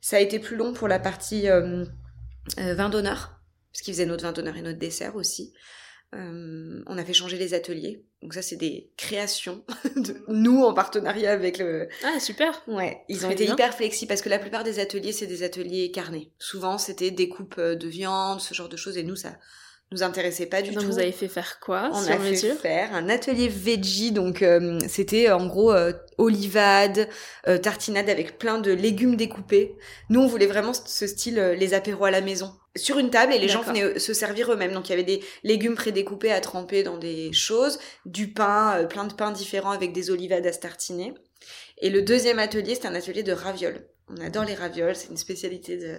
[0.00, 1.84] Ça a été plus long pour la partie euh,
[2.58, 3.40] euh, vin d'honneur,
[3.72, 5.52] parce qu'ils faisaient notre vin d'honneur et notre dessert aussi.
[6.16, 8.04] Euh, on a fait changer les ateliers.
[8.22, 9.64] Donc ça, c'est des créations
[9.96, 11.88] de nous en partenariat avec le...
[12.04, 15.26] Ah, super Ouais, ils ont été hyper flexibles parce que la plupart des ateliers, c'est
[15.26, 16.32] des ateliers carnés.
[16.38, 18.96] Souvent, c'était des coupes euh, de viande, ce genre de choses.
[18.96, 19.36] Et nous, ça
[19.92, 20.90] nous intéressait pas du donc tout.
[20.90, 25.30] vous avez fait faire quoi On a fait faire un atelier veggie, donc euh, c'était
[25.30, 25.72] en gros
[26.18, 27.08] olivade,
[27.62, 29.76] tartinade avec plein de légumes découpés.
[30.08, 33.38] Nous, on voulait vraiment ce style les apéros à la maison sur une table et
[33.38, 34.72] les gens venaient se servir eux-mêmes.
[34.72, 38.86] Donc il y avait des légumes prédécoupés à tremper dans des choses, du pain, euh,
[38.86, 41.14] plein de pains différents avec des olivades à startiner.
[41.78, 43.86] Et le deuxième atelier, c'était un atelier de ravioles.
[44.08, 45.96] On adore les ravioles, c'est une spécialité de,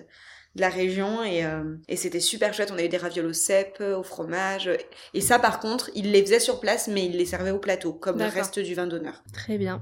[0.56, 2.72] la région et, euh, et c'était super chouette.
[2.74, 4.70] On a eu des ravioles au cèpe, au fromage.
[5.14, 7.94] Et ça, par contre, ils les faisaient sur place, mais ils les servaient au plateau,
[7.94, 9.24] comme le reste du vin d'honneur.
[9.34, 9.82] Très bien.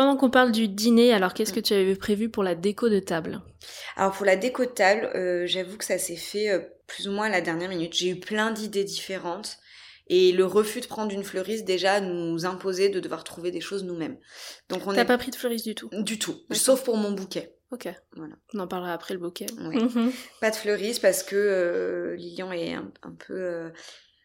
[0.00, 3.00] Pendant qu'on parle du dîner, alors qu'est-ce que tu avais prévu pour la déco de
[3.00, 3.42] table?
[3.98, 7.12] Alors pour la déco de table, euh, j'avoue que ça s'est fait euh, plus ou
[7.12, 7.92] moins à la dernière minute.
[7.92, 9.58] J'ai eu plein d'idées différentes.
[10.06, 13.84] Et le refus de prendre une fleuriste déjà nous imposait de devoir trouver des choses
[13.84, 14.16] nous-mêmes.
[14.70, 15.90] Donc on T'as pas pris de fleuriste du tout?
[15.92, 17.54] Du tout, sauf pour mon bouquet.
[17.70, 17.86] Ok.
[18.16, 18.36] Voilà.
[18.54, 19.46] On en parlera après le bouquet.
[20.40, 22.90] Pas de fleuriste parce que euh, Lilian est un,
[23.26, 23.70] peu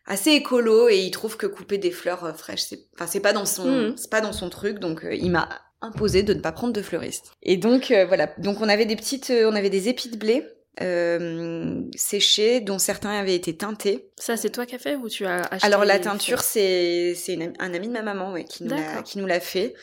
[0.05, 3.33] assez écolo et il trouve que couper des fleurs euh, fraîches c'est enfin c'est pas
[3.33, 3.97] dans son hmm.
[3.97, 5.49] c'est pas dans son truc donc euh, il m'a
[5.86, 7.32] imposé de ne pas prendre de fleuriste.
[7.43, 10.43] Et donc euh, voilà, donc on avait des petites on avait des épis de blé
[10.82, 14.10] euh, séchés dont certains avaient été teintés.
[14.17, 17.38] Ça c'est toi qui as fait ou tu as acheté Alors la teinture c'est c'est
[17.60, 19.74] un ami de ma maman ouais, qui nous l'a qui nous l'a fait.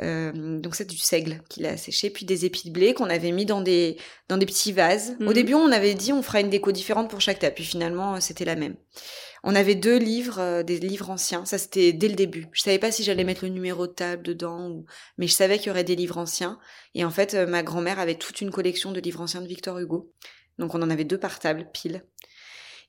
[0.00, 3.30] Euh, donc c'est du seigle qu'il a séché puis des épis de blé qu'on avait
[3.30, 5.16] mis dans des dans des petits vases.
[5.20, 5.32] Au hmm.
[5.34, 8.46] début on avait dit on fera une déco différente pour chaque table puis finalement c'était
[8.46, 8.76] la même.
[9.44, 11.44] On avait deux livres, euh, des livres anciens.
[11.44, 12.46] Ça, c'était dès le début.
[12.52, 14.86] Je savais pas si j'allais mettre le numéro de table dedans, ou...
[15.18, 16.58] mais je savais qu'il y aurait des livres anciens.
[16.94, 19.78] Et en fait, euh, ma grand-mère avait toute une collection de livres anciens de Victor
[19.78, 20.12] Hugo.
[20.58, 22.04] Donc, on en avait deux par table, pile.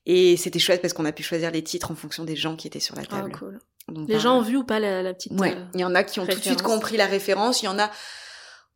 [0.06, 2.66] Et c'était chouette parce qu'on a pu choisir les titres en fonction des gens qui
[2.66, 3.32] étaient sur la ah, table.
[3.32, 3.58] cool.
[4.06, 6.20] les gens ont vu ou pas la, petite Ouais, euh, il y en a qui
[6.20, 7.62] ont tout de suite compris la référence.
[7.62, 7.90] Il y en a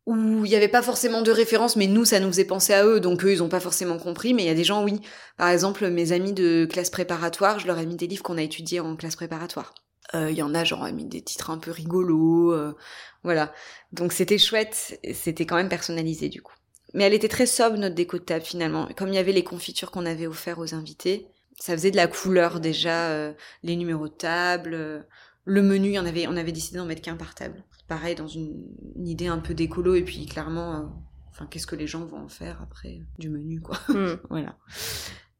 [0.09, 2.85] où il n'y avait pas forcément de référence, mais nous, ça nous faisait penser à
[2.85, 4.99] eux, donc eux, ils n'ont pas forcément compris, mais il y a des gens, oui.
[5.37, 8.41] Par exemple, mes amis de classe préparatoire, je leur ai mis des livres qu'on a
[8.41, 9.73] étudiés en classe préparatoire.
[10.15, 12.75] Euh, il y en a, genre, mis des titres un peu rigolos, euh,
[13.23, 13.53] voilà.
[13.91, 16.55] Donc c'était chouette, c'était quand même personnalisé, du coup.
[16.95, 18.89] Mais elle était très sobre, notre déco de table, finalement.
[18.97, 21.27] Comme il y avait les confitures qu'on avait offertes aux invités,
[21.59, 25.05] ça faisait de la couleur, déjà, euh, les numéros de table,
[25.45, 27.63] le menu, on avait, on avait décidé d'en mettre qu'un par table.
[27.87, 28.67] Pareil, dans une,
[29.03, 30.83] idée un peu d'écolo, et puis clairement, euh,
[31.31, 33.79] enfin, qu'est-ce que les gens vont en faire après du menu, quoi.
[33.87, 34.17] Hmm.
[34.29, 34.57] voilà.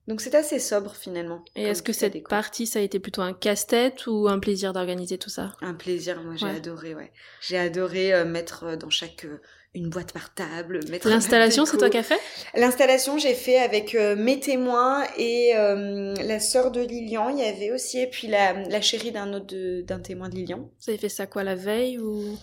[0.09, 1.45] Donc c'est assez sobre finalement.
[1.55, 5.19] Et est-ce que cette partie, ça a été plutôt un casse-tête ou un plaisir d'organiser
[5.19, 5.55] tout ça?
[5.61, 7.11] Un plaisir, moi j'ai adoré, ouais.
[7.41, 9.27] J'ai adoré euh, mettre euh, dans chaque
[9.75, 10.79] une boîte par table.
[11.05, 12.19] L'installation, c'est toi qui as fait?
[12.55, 17.29] L'installation, j'ai fait avec euh, mes témoins et euh, la sœur de Lilian.
[17.29, 20.71] Il y avait aussi, et puis la, la chérie d'un autre d'un témoin de Lilian.
[20.81, 22.37] Vous avez fait ça quoi la veille ou?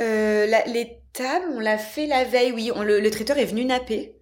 [0.00, 2.70] Euh, Les tables, on l'a fait la veille, oui.
[2.74, 4.14] On, le, le traiteur est venu napper.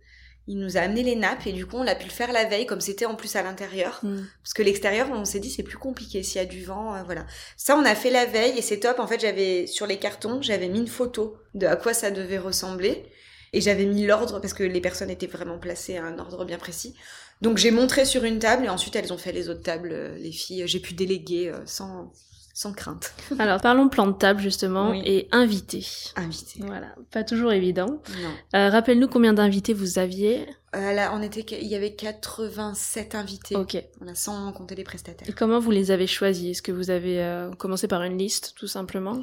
[0.49, 2.45] Il nous a amené les nappes et du coup on l'a pu le faire la
[2.45, 3.99] veille comme c'était en plus à l'intérieur.
[4.03, 4.25] Hmm.
[4.43, 7.03] Parce que l'extérieur on s'est dit c'est plus compliqué s'il y a du vent, euh,
[7.05, 7.27] voilà.
[7.57, 9.01] Ça on a fait la veille et c'est top.
[9.01, 12.39] En fait j'avais sur les cartons j'avais mis une photo de à quoi ça devait
[12.39, 13.11] ressembler
[13.53, 16.59] et j'avais mis l'ordre parce que les personnes étaient vraiment placées à un ordre bien
[16.59, 16.95] précis.
[17.43, 20.17] Donc j'ai montré sur une table et ensuite elles ont fait les autres tables, euh,
[20.17, 20.65] les filles.
[20.67, 22.13] J'ai pu déléguer euh, sans
[22.59, 23.13] sans crainte.
[23.39, 25.03] Alors, parlons plan de table, justement, Oui.
[25.05, 25.87] et invités.
[26.17, 26.61] Invité.
[26.61, 28.01] Voilà, pas toujours évident.
[28.23, 28.31] Non.
[28.59, 30.47] Euh, Rappelle-nous combien d'invités vous aviez.
[30.75, 33.57] Euh, là, on était, il y avait 87 invités.
[33.57, 33.77] Ok.
[34.01, 35.29] On a sans compter les prestataires.
[35.29, 36.53] Et comment vous les avez choisis?
[36.53, 39.19] Est-ce que vous avez euh, commencé par une liste, tout simplement?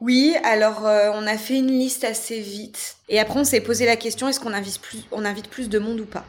[0.00, 2.96] Oui, alors euh, on a fait une liste assez vite.
[3.08, 5.80] Et après, on s'est posé la question est-ce qu'on invite plus, on invite plus de
[5.80, 6.24] monde ou pas?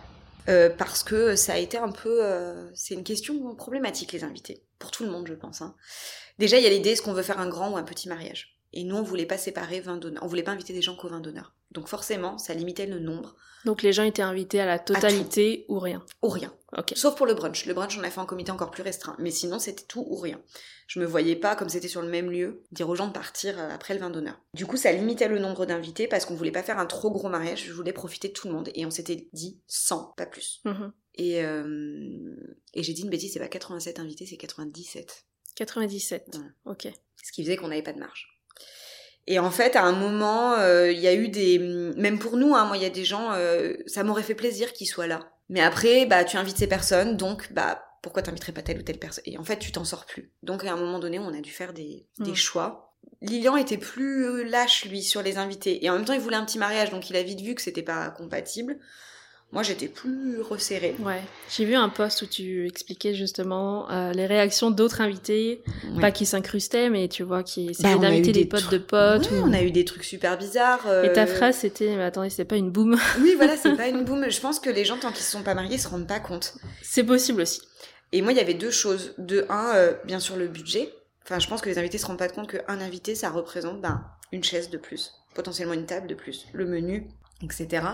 [0.50, 4.64] Euh, Parce que ça a été un peu, euh, c'est une question problématique les invités
[4.78, 5.62] pour tout le monde, je pense.
[5.62, 5.74] hein.
[6.40, 8.60] Déjà, il y a l'idée est-ce qu'on veut faire un grand ou un petit mariage?
[8.74, 10.24] Et nous, on voulait pas séparer 20 donneurs.
[10.24, 11.54] On voulait pas inviter des gens qu'au 20 donneurs.
[11.72, 15.80] Donc forcément, ça limitait le nombre Donc les gens étaient invités à la totalité ou
[15.80, 16.04] rien?
[16.22, 16.54] ou rien.
[16.78, 16.94] Ok.
[16.96, 17.66] Sauf pour le brunch.
[17.68, 19.16] Le brunch, on a fait un comité encore plus restreint.
[19.20, 20.42] Mais sinon, c'était tout ou rien.
[20.88, 23.60] Je me voyais pas, comme c'était sur le même lieu, dire aux gens de partir
[23.60, 24.40] euh, après le vin d'honneur.
[24.56, 27.30] Du coup, ça limitait le nombre d'invités parce qu'on voulait pas faire un trop gros
[27.30, 27.66] mariage.
[27.68, 28.70] Je voulais profiter de tout le monde.
[28.74, 30.62] Et on s'était dit 100, pas plus.
[30.66, 30.92] Mhm.
[31.16, 32.36] Et, euh,
[32.74, 35.26] et j'ai dit une bêtise, c'est pas 87 invités, c'est 97.
[35.56, 36.36] 97.
[36.36, 36.72] Ouais.
[36.72, 36.88] Ok.
[37.24, 38.28] Ce qui faisait qu'on n'avait pas de marge.
[39.28, 41.58] Et en fait, à un moment, euh, il y a eu des...
[41.60, 43.32] Même pour nous, hein, moi, il y a des gens...
[43.34, 45.32] euh, ça m'aurait fait plaisir qu'ils soient là.
[45.50, 49.00] Mais après, bah, tu invites ces personnes, donc, bah, pourquoi t'inviterais pas telle ou telle
[49.00, 49.24] personne?
[49.26, 50.32] Et en fait, tu t'en sors plus.
[50.44, 52.36] Donc, à un moment donné, on a dû faire des, des Mm.
[52.36, 52.94] choix.
[53.22, 55.86] Lilian était plus lâche, lui, sur les invités.
[55.86, 57.62] Et en même temps, il voulait un petit mariage, donc il a vite vu que
[57.62, 58.78] c'était pas compatible.
[59.54, 60.96] Moi, j'étais plus resserrée.
[61.00, 61.22] Ouais.
[61.56, 65.64] J'ai vu un post où tu expliquais justement euh, les réactions d'autres invités,
[65.94, 66.02] Ouais.
[66.02, 69.30] pas qui s'incrustaient, mais tu vois, qui essayaient Bah, d'inviter des des potes de potes.
[69.32, 70.86] Ouais, ou- on a eu des trucs super bizarres.
[71.04, 72.98] Et ta euh, phrase c'était, mais attendez, c'est pas une boum.
[73.22, 74.30] Oui, voilà, c'est pas une boum.
[74.30, 76.56] Je pense que les gens, tant qu'ils se sont pas mariés, se rendent pas compte.
[76.82, 77.62] c'est possible aussi.
[78.12, 79.14] Et moi, il y avait deux choses.
[79.18, 80.94] De un, euh, bien sûr, le budget.
[81.26, 84.04] Enfin, je pense que les invités se rendent pas compte qu'un invité, ça représente ben,
[84.32, 87.08] une chaise de plus, potentiellement une table de plus, le menu,
[87.44, 87.86] etc.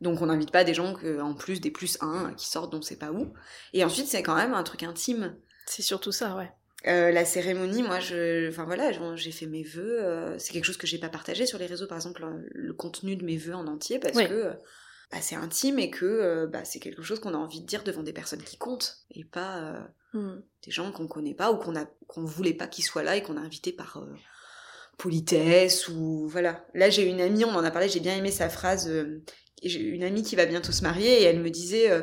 [0.00, 2.82] Donc, on n'invite pas des gens que, en plus des plus un qui sortent d'on
[2.82, 3.32] sait pas où.
[3.72, 5.36] Et ensuite, c'est quand même un truc intime.
[5.66, 6.50] C'est surtout ça, ouais.
[6.86, 10.00] Euh, la cérémonie, moi, je, enfin voilà, j'ai- fait mes vœux.
[10.04, 12.72] euh, c'est quelque chose que j'ai pas partagé sur les réseaux, par exemple, euh, le
[12.72, 14.28] contenu de mes vœux en entier, parce Oui.
[14.28, 14.52] que
[15.10, 18.02] bah, c'est intime et que bah, c'est quelque chose qu'on a envie de dire devant
[18.04, 19.80] des personnes qui comptent et pas euh,
[20.14, 20.40] Hmm.
[20.64, 23.22] des gens qu'on connaît pas ou qu'on a qu'on voulait pas qu'ils soient là et
[23.22, 23.98] qu'on a invité par
[24.98, 26.66] politesse ou voilà.
[26.74, 28.88] Là, j'ai une amie, on en a parlé, j'ai bien aimé sa phrase.
[28.88, 29.22] euh,
[29.62, 31.90] j'ai une amie qui va bientôt se marier et elle me disait.
[31.90, 32.02] euh,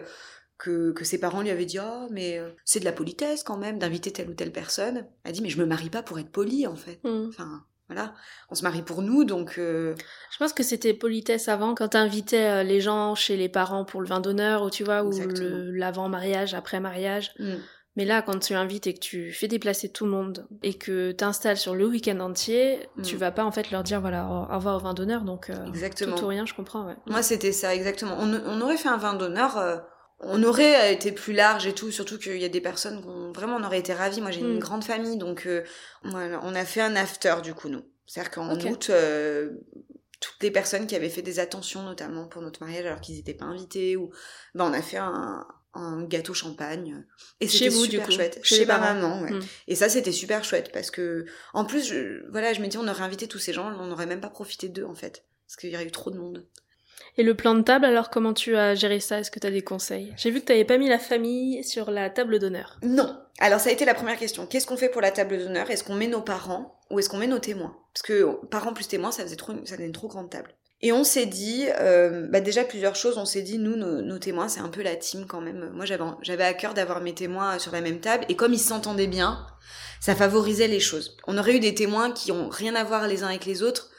[0.57, 3.57] que, que ses parents lui avaient dit oh mais euh, c'est de la politesse quand
[3.57, 5.05] même d'inviter telle ou telle personne.
[5.25, 7.01] Elle dit mais je me marie pas pour être polie en fait.
[7.03, 7.25] Hmm.
[7.27, 8.13] Enfin voilà,
[8.49, 9.95] on se marie pour nous donc euh,
[10.31, 14.07] Je pense que c'était politesse avant, quand t'invitais les gens chez les parents pour le
[14.07, 15.57] vin d'honneur, ou tu vois, ou Exactement.
[15.57, 17.33] le- l'avant-mariage, après-mariage.
[17.37, 17.55] mm,
[17.97, 21.11] Mais là, quand tu invites et que tu fais déplacer tout le monde et que
[21.11, 23.01] t'installes sur le week-end entier, Mm.
[23.03, 25.65] tu vas pas en fait leur dire voilà, au revoir au vin d'honneur, donc euh,
[25.67, 26.15] exactement.
[26.17, 26.95] tout ou rien, je comprends, ouais.
[27.05, 28.15] Moi, c'était ça, exactement.
[28.19, 29.77] On, on aurait fait un vin d'honneur, euh,
[30.19, 33.57] on aurait été plus large et tout, surtout qu'il y a des personnes qu'on vraiment
[33.57, 34.21] on aurait été ravis.
[34.21, 34.59] Moi, j'ai une Mm.
[34.59, 35.63] grande famille, donc euh,
[36.03, 37.81] on a fait un after du coup, nous.
[38.05, 39.49] C'est-à-dire qu'en août, euh,
[40.19, 43.33] toutes les personnes qui avaient fait des attentions, notamment pour notre mariage, alors qu'ils n'étaient
[43.33, 44.09] pas invités, ou
[44.53, 45.45] ben, on a fait un,
[45.75, 47.03] un gâteau champagne.
[47.39, 48.39] Et Chez c'était vous, du super coup, chouette.
[48.43, 49.31] chez ma maman, ouais.
[49.31, 49.41] Mm.
[49.67, 52.87] Et ça, c'était super chouette parce que, en plus, je, voilà, je me dis, on
[52.87, 55.25] aurait invité tous ces gens, on n'aurait même pas profité d'eux, en fait.
[55.47, 56.45] Parce qu'il y aurait eu trop de monde.
[57.17, 59.19] Et le plan de table, alors comment tu as géré ça?
[59.19, 60.13] Est-ce que tu as des conseils?
[60.17, 62.77] J'ai vu que t'avais pas mis la famille sur la table d'honneur.
[62.83, 63.17] Non.
[63.39, 64.45] Alors ça a été la première question.
[64.47, 65.69] Qu'est-ce qu'on fait pour la table d'honneur?
[65.69, 67.77] Est-ce qu'on met nos parents ou est-ce qu'on met nos témoins?
[67.93, 70.55] Parce que parents plus témoins, ça faisait trop, ça faisait une trop grande table.
[70.81, 73.17] Et on s'est dit, euh, bah déjà plusieurs choses.
[73.17, 75.71] On s'est dit, nous, nos, témoins, c'est un peu la team quand même.
[75.73, 78.25] Moi, j'avais, à cœur d'avoir mes témoins sur la même table.
[78.29, 79.45] Et comme ils s'entendaient bien,
[80.01, 81.17] ça favorisait les choses.
[81.27, 83.89] On aurait eu des témoins qui ont rien à voir les uns avec les autres.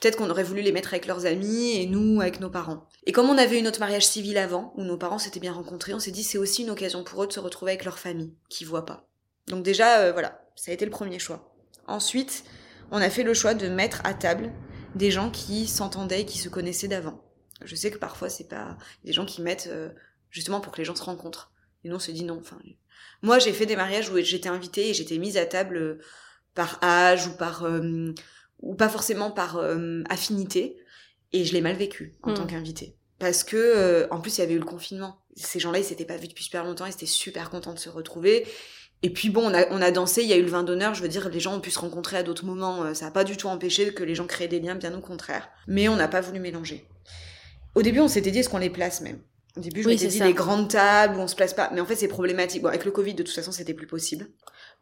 [0.00, 2.86] Peut-être qu'on aurait voulu les mettre avec leurs amis et nous avec nos parents.
[3.06, 5.94] Et comme on avait eu notre mariage civil avant, où nos parents s'étaient bien rencontrés,
[5.94, 8.34] on s'est dit c'est aussi une occasion pour eux de se retrouver avec leur famille,
[8.50, 9.08] qui voient pas.
[9.46, 11.50] Donc déjà, euh, voilà, ça a été le premier choix.
[11.86, 12.44] Ensuite,
[12.90, 14.52] on a fait le choix de mettre à table
[14.96, 17.22] des gens qui s'entendaient et qui se connaissaient d'avant.
[17.62, 19.90] Je sais que parfois c'est pas des gens qui mettent euh,
[20.30, 21.52] justement pour que les gens se rencontrent.
[21.84, 22.38] Et nous on se dit non.
[22.40, 22.58] Enfin,
[23.22, 25.98] moi j'ai fait des mariages où j'étais invitée et j'étais mise à table euh,
[26.54, 28.12] par âge ou par euh,
[28.60, 29.60] ou pas forcément par
[30.08, 30.78] affinité
[31.34, 32.34] et je l'ai mal vécu en Mm.
[32.34, 35.20] tant qu'invitée parce que en plus il y avait eu le confinement.
[35.36, 37.90] Ces gens-là ils s'étaient pas vus depuis super longtemps, ils étaient super contents de se
[37.90, 38.46] retrouver.
[39.02, 40.94] Et puis bon, on a, on a dansé, il y a eu le vin d'honneur,
[40.94, 43.10] je veux dire, les gens ont pu se rencontrer à d'autres moments, euh, ça n'a
[43.10, 45.48] pas du tout empêché que les gens créent des liens, bien au contraire.
[45.68, 46.88] Mais on n'a pas voulu mélanger.
[47.74, 49.20] Au début, on s'était dit, est-ce qu'on les place même?
[49.56, 50.26] Au début, je Oui, m'étais dit, ça.
[50.26, 51.70] les grandes tables où on se place pas.
[51.72, 52.62] Mais en fait, c'est problématique.
[52.62, 54.28] Bon, avec le Covid, de toute façon, c'était plus possible.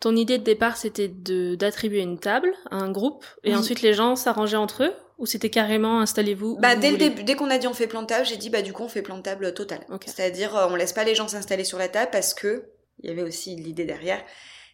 [0.00, 3.56] Ton idée de départ, c'était de d'attribuer une table à un groupe, et Oui.
[3.56, 7.22] ensuite les gens s'arrangeaient entre eux Ou c'était carrément installez-vous Bah, vous dès le début,
[7.22, 8.88] dès qu'on a dit on fait plan de table, j'ai dit, bah, du coup, on
[8.88, 9.80] fait plan de table total.
[10.06, 12.64] C'est-à-dire, euh, on laisse pas les gens s'installer sur la table parce que,
[13.04, 14.24] il y avait aussi l'idée derrière,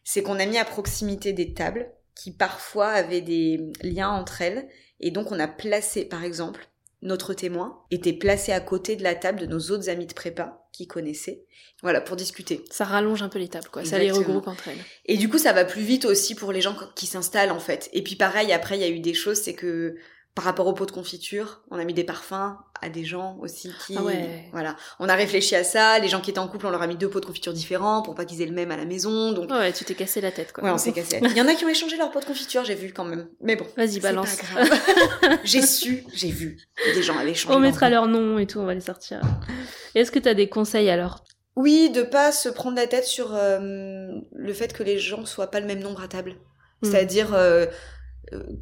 [0.05, 4.69] c'est qu'on a mis à proximité des tables qui parfois avaient des liens entre elles.
[5.01, 6.69] Et donc, on a placé, par exemple,
[7.03, 10.69] notre témoin était placé à côté de la table de nos autres amis de prépa
[10.73, 11.45] qui connaissaient.
[11.83, 12.62] Voilà, pour discuter.
[12.71, 13.85] Ça rallonge un peu les tables, quoi.
[13.85, 14.79] Ça les regroupe entre elles.
[15.07, 17.90] Et du coup, ça va plus vite aussi pour les gens qui s'installent, en fait.
[17.93, 19.97] Et puis pareil, après, il y a eu des choses, c'est que
[20.35, 23.71] par rapport aux pots de confiture, on a mis des parfums à des gens aussi
[23.85, 23.95] qui...
[23.99, 24.49] Ah ouais.
[24.53, 24.77] Voilà.
[25.01, 25.99] On a réfléchi à ça.
[25.99, 28.01] Les gens qui étaient en couple, on leur a mis deux pots de confiture différents
[28.03, 29.33] pour pas qu'ils aient le même à la maison.
[29.33, 30.64] Donc, Ouais, tu t'es cassé la tête, quoi.
[30.64, 31.16] ouais, on s'est cassé.
[31.16, 31.31] la tête.
[31.33, 33.29] Il y en a qui ont échangé leur pot de confiture, j'ai vu quand même.
[33.43, 33.66] Mais bon.
[33.77, 34.37] Vas-y, balance.
[34.37, 35.38] pas grave.
[35.45, 36.59] j'ai su, j'ai vu.
[36.95, 37.55] Des gens avaient changé.
[37.55, 39.21] On mettra leur nom et tout, on va les sortir.
[39.95, 41.25] Est-ce que t'as des conseils alors?
[41.57, 45.51] Oui, de pas se prendre la tête sur euh, le fait que les gens soient
[45.51, 46.37] pas le même nombre à table.
[46.83, 46.87] Hmm.
[46.90, 47.66] C'est-à-dire euh,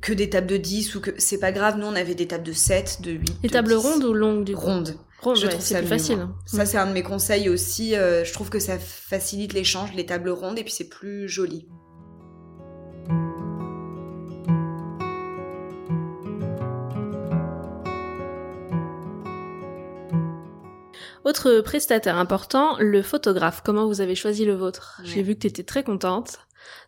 [0.00, 2.44] que des tables de 10 ou que c'est pas grave, nous on avait des tables
[2.44, 3.32] de 7, de 8.
[3.42, 3.74] Les de tables 10.
[3.76, 4.96] rondes ou longues du coup Rondes.
[5.20, 6.20] Rondes, Je ouais, trouve c'est ça plus facile.
[6.20, 6.34] hein.
[6.46, 10.06] Ça c'est un de mes conseils aussi, euh, je trouve que ça facilite l'échange, les
[10.06, 11.66] tables rondes et puis c'est plus joli.
[21.24, 23.62] Autre prestataire important, le photographe.
[23.64, 25.00] Comment vous avez choisi le vôtre?
[25.02, 25.10] Ouais.
[25.10, 26.38] J'ai vu que t'étais très contente.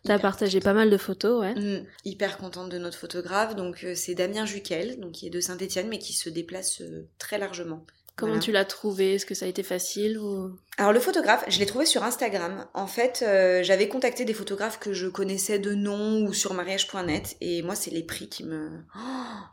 [0.03, 1.53] T'as partagé pas mal de photos, ouais.
[1.55, 5.39] Mm, hyper contente de notre photographe, donc euh, c'est Damien Juquel, donc qui est de
[5.39, 7.85] Saint-Étienne mais qui se déplace euh, très largement.
[8.17, 8.43] Comment Voilà.
[8.43, 9.15] tu l'as trouvé?
[9.15, 10.51] Est-ce que ça a été facile ou...
[10.77, 12.67] Alors le photographe, je l'ai trouvé sur Instagram.
[12.73, 17.37] En fait, euh, j'avais contacté des photographes que je connaissais de nom ou sur mariage.net
[17.41, 18.69] et moi c'est les prix qui me...
[18.95, 18.99] Oh,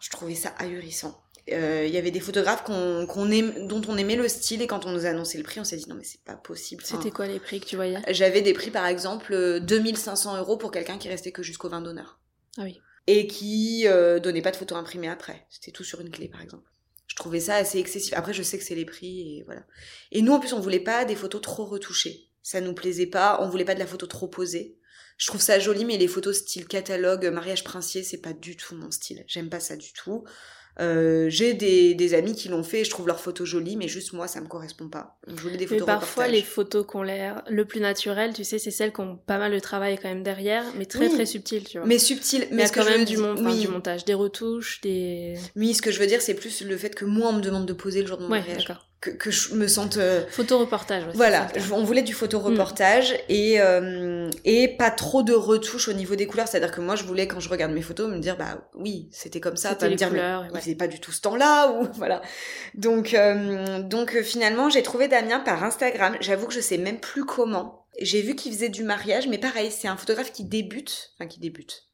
[0.00, 1.18] je trouvais ça ahurissant.
[1.52, 4.66] Euh, Il y avait des photographes qu'on, qu'on aime- dont on aimait le style et
[4.66, 6.82] quand on nous a annoncé le prix, on s'est dit non mais c'est pas possible.
[6.84, 7.98] Enfin, C'était quoi les prix que tu voyais?
[8.08, 11.80] J'avais des prix par exemple euh, 2500 euros pour quelqu'un qui restait que jusqu'au vin
[11.80, 12.20] d'honneur
[12.58, 12.80] Ah oui.
[13.06, 15.46] et qui euh, donnait pas de photos imprimées après.
[15.50, 16.64] C'était tout sur une clé, par exemple.
[17.06, 18.12] Je trouvais ça assez excessif.
[18.14, 19.62] Après, je sais que c'est les prix et voilà.
[20.12, 22.28] Et nous, en plus, on voulait pas des photos trop retouchées.
[22.42, 23.38] Ça nous plaisait pas.
[23.42, 24.76] On voulait pas de la photo trop posée.
[25.16, 28.76] Je trouve ça joli, mais les photos style catalogue, mariage princier, c'est pas du tout
[28.76, 29.24] mon style.
[29.26, 30.22] J'aime pas ça du tout.
[30.80, 33.88] Euh, j'ai des, des amis qui l'ont fait et je trouve leurs photos jolies, mais
[33.88, 35.18] juste moi, ça me correspond pas.
[35.26, 36.32] Je voulais des Mais photos parfois, reportage.
[36.32, 39.38] les photos qui ont l'air le plus naturel, tu sais, c'est celles qui ont pas
[39.38, 41.14] mal de travail quand même derrière, mais très Oui.
[41.14, 41.86] très subtil, tu vois.
[41.86, 42.46] Mais subtil.
[42.48, 43.60] il y Mais ce quand même du, mon- enfin, oui.
[43.62, 45.34] du montage, des retouches, des...
[45.56, 47.66] Oui, ce que je veux dire, c'est plus le fait que moi, on me demande
[47.66, 48.72] de poser le jour de mon Ouais, mariage.
[49.00, 49.96] Que, que je me sente...
[49.96, 55.32] euh, Photo-reportage, ouais, c'est Voilà, on voulait du photoreportage et, euh, et pas trop de
[55.32, 56.48] retouches au niveau des couleurs.
[56.48, 59.38] C'est-à-dire que moi, je voulais, quand je regarde mes photos, me dire, bah oui, c'était
[59.38, 60.60] comme ça, pas me dire, mais couleurs, il ouais.
[60.60, 62.22] faisait pas du tout ce temps-là, ou voilà.
[62.74, 66.16] Donc, euh, donc euh, finalement, j'ai trouvé Damien par Instagram.
[66.20, 67.86] J'avoue que je sais même plus comment.
[68.00, 71.40] J'ai vu qu'il faisait du mariage, mais pareil, c'est un photographe qui débute, enfin qui
[71.40, 71.87] débute.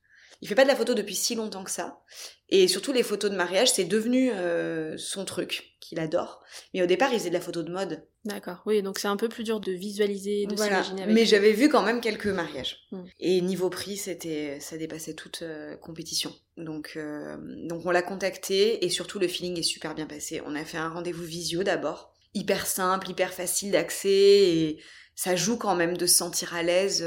[0.44, 2.02] Il fait pas de la photo depuis si longtemps que ça.
[2.50, 6.44] Et surtout, les photos de mariage, c'est devenu euh, son truc, qu'il adore.
[6.74, 8.07] Mais au départ, il faisait de la photo de mode.
[8.26, 10.83] D'accord, oui, donc c'est un peu plus dur de visualiser, de Voilà.
[10.83, 12.76] s'imaginer avec Mais j'avais vu quand même quelques mariages.
[12.92, 13.04] Mm.
[13.20, 16.30] Et niveau prix, c'était, ça dépassait toute euh, compétition.
[16.59, 20.42] Donc, euh, donc on l'a contacté et surtout le feeling est super bien passé.
[20.44, 24.78] On a fait un rendez-vous visio d'abord, hyper simple, hyper facile d'accès et
[25.14, 27.02] ça joue quand même de se sentir à l'aise.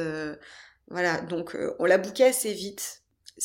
[0.88, 3.04] voilà, donc on l'a booké assez vite,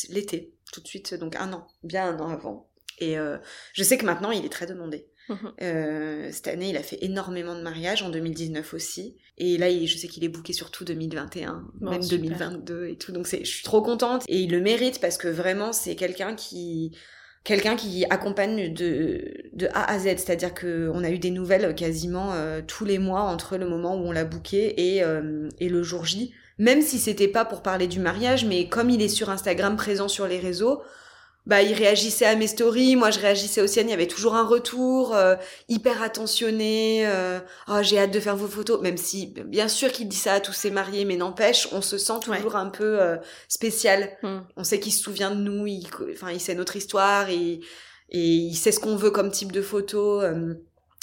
[0.09, 2.68] l'été, tout de suite, donc un an, bien un an avant.
[2.98, 3.38] Et euh,
[3.72, 5.07] je sais que maintenant il est très demandé.
[5.28, 5.52] Mhm.
[5.62, 9.16] Euh, cette année, il a fait énormément de mariages, en 2019 aussi.
[9.38, 12.18] Et là, il- je sais qu'il est booké sur tout 2021, Bon, même super.
[12.18, 13.12] 2022 et tout.
[13.12, 14.24] Donc, je suis trop contente.
[14.28, 16.90] Et il le mérite parce que vraiment, c'est quelqu'un qui,
[17.44, 20.05] quelqu'un qui accompagne de, de A à Z.
[20.18, 23.94] C'est-à-dire que on a eu des nouvelles quasiment euh, tous les mois entre le moment
[23.96, 26.35] où on l'a booké et, euh, et le jour J.
[26.58, 30.08] Même si c'était pas pour parler du mariage, mais comme il est sur Instagram, présent
[30.08, 30.82] sur les réseaux,
[31.44, 34.36] bah il réagissait à mes stories, moi je réagissais aux siennes, il y avait toujours
[34.36, 35.34] un retour euh,
[35.68, 37.02] hyper attentionné.
[37.06, 40.34] euh, oh, j'ai hâte de faire vos photos, même si bien sûr qu'il dit ça
[40.34, 43.16] à tous ses mariés, mais n'empêche, on se sent toujours un peu euh,
[43.48, 44.16] spécial.
[44.22, 44.38] Mm.
[44.56, 47.58] On sait qu'il se souvient de nous, il, enfin il sait notre histoire et,
[48.10, 50.20] et il sait ce qu'on veut comme type de photo.
[50.20, 50.54] euh.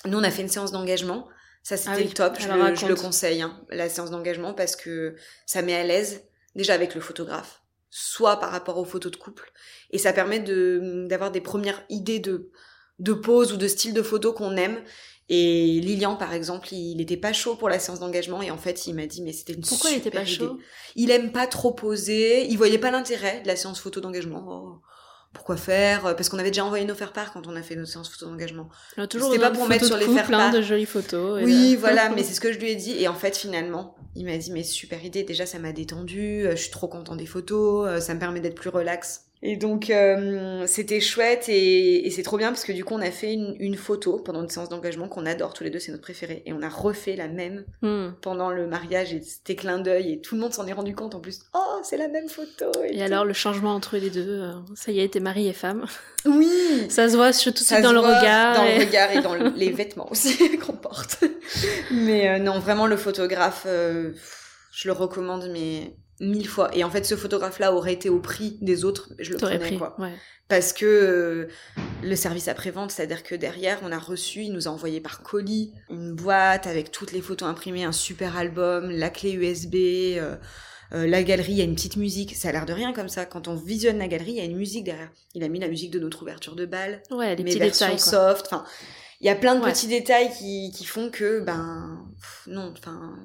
[0.06, 1.28] Nous on a fait une séance d'engagement.
[1.64, 2.38] Ça, c'était Ah oui, le top.
[2.40, 6.24] Je, le, je le conseille, hein, la séance d'engagement, parce que ça met à l'aise,
[6.56, 9.52] déjà avec le photographe, soit par rapport aux photos de couple,
[9.92, 12.52] et ça permet de d'avoir des premières idées de,
[13.00, 14.82] de pose ou de style de photo qu'on aime.
[15.32, 18.88] Et Lilian, par exemple, il n'était pas chaud pour la séance d'engagement, et en fait,
[18.88, 20.32] il m'a dit, mais c'était une Pourquoi il était pas idée.
[20.32, 20.58] chaud?
[20.96, 24.44] Il aime pas trop poser, il voyait pas l'intérêt de la séance photo d'engagement.
[24.48, 24.82] Oh,
[25.34, 28.10] pourquoi faire Parce qu'on avait déjà envoyé nos faire-part quand on a fait notre séance
[28.10, 28.70] photo d'engagement.
[29.32, 30.52] C'était pas pour mettre sur les hein, faire-part.
[30.54, 31.42] de jolies photos.
[31.42, 33.02] et Oui, de- voilà, mais c'est ce que je lui ai dit.
[33.02, 36.52] Et en fait, finalement, il m'a dit, mais super idée, déjà, ça m'a détendu, euh,
[36.52, 39.26] je suis trop content des photos, euh, ça me permet d'être plus relax.
[39.42, 43.02] Et donc euh, c'était chouette et, et c'est trop bien parce que du coup on
[43.02, 45.92] a fait une, une photo pendant une séance d'engagement qu'on adore tous les deux, c'est
[45.94, 46.44] notre préféré.
[46.46, 48.10] Et on a refait la même Hmm.
[48.22, 51.16] pendant le mariage et c'était clin d'œil et tout le monde s'en est rendu compte
[51.16, 51.40] en plus.
[51.54, 52.66] Oh c'est la même photo.
[52.90, 55.86] Et, alors le changement entre les deux, euh, ça y est, t'es mari et femme.
[56.26, 56.50] Oui.
[56.90, 58.56] Ça se voit surtout Ça dans se le voit regard.
[58.58, 61.24] Dans et- le regard et dans le- les vêtements aussi qu'on porte.
[61.92, 64.12] Mais euh, non, vraiment, le photographe, euh,
[64.74, 66.70] je le recommande, mais mille fois.
[66.76, 69.78] Et en fait, ce photographe-là aurait été au prix des autres, je le prenais, pris.
[69.78, 69.96] quoi.
[70.00, 70.14] Ouais.
[70.48, 71.48] Parce que euh,
[72.04, 75.72] le service après-vente, c'est-à-dire que derrière, on a reçu, il nous a envoyé par colis
[75.90, 80.36] une boîte avec toutes les photos imprimées, un super album, la clé USB, euh,
[80.92, 82.36] euh, la galerie, il y a une petite musique.
[82.36, 83.26] Ça a l'air de rien comme ça.
[83.26, 85.12] Quand on visionne la galerie, il y a une musique derrière.
[85.36, 87.86] Il a mis la musique de notre ouverture de bal Ouais, les mes petits versions
[87.86, 88.02] détails.
[88.02, 88.34] quoi.
[88.34, 88.46] soft.
[88.48, 88.66] Enfin,
[89.22, 89.72] il y a plein de Ouais.
[89.72, 93.16] petits détails qui, qui font que, ben, pff, non, enfin,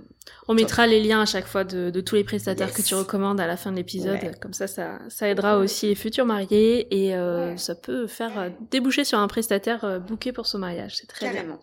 [0.48, 2.76] On mettra les liens à chaque fois de, de tous les prestataires Yes.
[2.76, 4.20] que tu recommandes à la fin de l'épisode.
[4.22, 4.32] Ouais.
[4.40, 7.56] Comme ça, ça, ça aidera aussi les futurs mariés et euh, Ouais.
[7.58, 10.96] ça peut faire euh, déboucher sur un prestataire euh, booké pour son mariage.
[10.96, 11.58] C'est très bien.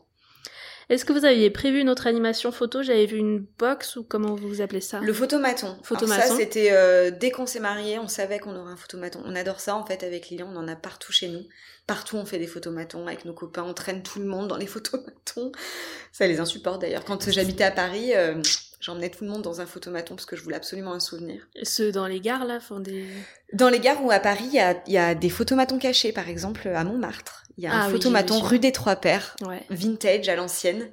[0.90, 2.84] Est-ce que vous aviez prévu une autre animation photo?
[2.84, 5.00] J'avais vu une box ou comment vous appelez ça?
[5.00, 5.78] Le photomaton.
[5.84, 6.20] Photomaton.
[6.22, 9.22] Alors ça, c'était euh, dès qu'on s'est marié, on savait qu'on aurait un photomaton.
[9.26, 11.44] On adore ça en fait avec Lilian, on en a partout chez nous.
[11.92, 14.66] Partout on fait des photomatons avec nos copains, on traîne tout le monde dans les
[14.66, 15.52] photomatons.
[16.14, 17.04] Ça les insupporte d'ailleurs.
[17.04, 18.42] Quand j'habitais à Paris, euh,
[18.80, 21.50] j'emmenais tout le monde dans un photomaton parce que je voulais absolument un souvenir.
[21.64, 23.06] Ceux dans les gares là font des.
[23.52, 26.14] Dans les gares où à Paris, il y a, il y a des photomatons cachés,
[26.14, 27.44] par exemple à Montmartre.
[27.58, 29.62] Il y a un Ah oui, photomaton rue des Trois Pères, Ouais.
[29.70, 30.90] vintage à l'ancienne,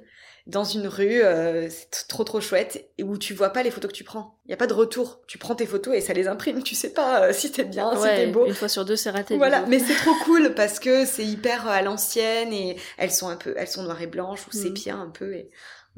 [0.49, 3.91] dans une rue, euh, c'est trop trop chouette, et où tu vois pas les photos
[3.91, 4.37] que tu prends.
[4.45, 5.21] Il y a pas de retour.
[5.27, 6.63] Tu prends tes photos et ça les imprime.
[6.63, 8.45] Tu sais pas euh, si t'es bien, si t'es beau.
[8.47, 9.37] une fois sur deux, c'est raté.
[9.37, 13.29] Voilà, mais c'est trop cool parce que c'est hyper euh, à l'ancienne et elles sont
[13.29, 14.63] un peu, elles sont noires et blanches ou Mhm.
[14.63, 15.49] sépia un peu et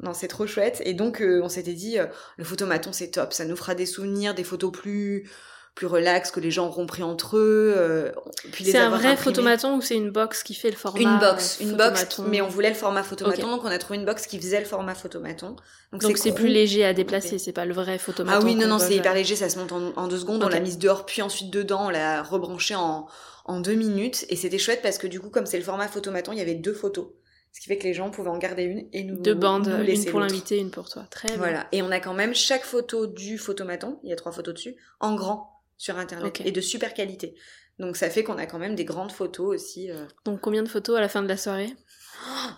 [0.02, 3.32] non c'est trop chouette et donc euh, on s'était dit euh, le photomaton c'est top,
[3.32, 5.30] ça nous fera des souvenirs, des photos plus
[5.74, 7.72] plus relax que les gens auront pris entre eux.
[7.76, 8.12] euh,
[8.52, 9.16] puis C'est un vrai imprimés.
[9.16, 12.42] photomaton ou c'est une box qui fait le format Une box, euh, une box, mais
[12.42, 14.94] on voulait le format photomaton, donc on a trouvé une box qui faisait le format
[14.94, 15.56] photomaton.
[15.92, 18.38] Donc c'est plus léger à déplacer, c'est pas le vrai photomaton.
[18.42, 20.46] Ah oui, non, non, c'est hyper léger, ça se monte en, en deux secondes, on
[20.46, 20.52] Ok.
[20.52, 23.06] l'a mise dehors, puis ensuite dedans, on l'a rebranché en,
[23.46, 26.32] en deux minutes, et c'était chouette parce que du coup, comme c'est le format photomaton,
[26.32, 27.06] il y avait deux photos.
[27.54, 29.84] Ce qui fait que les gens pouvaient en garder une et nous Deux bandes, nous
[29.84, 31.04] une pour l'invité, une pour toi.
[31.10, 31.36] Très bien.
[31.36, 34.54] Voilà, et on a quand même chaque photo du photomaton, il y a trois photos
[34.54, 35.51] dessus, en grand
[35.82, 37.34] sur internet et de super qualité.
[37.80, 39.90] Donc ça fait qu'on a quand même des grandes photos aussi.
[39.90, 41.74] euh, Donc combien de photos à la fin de la soirée?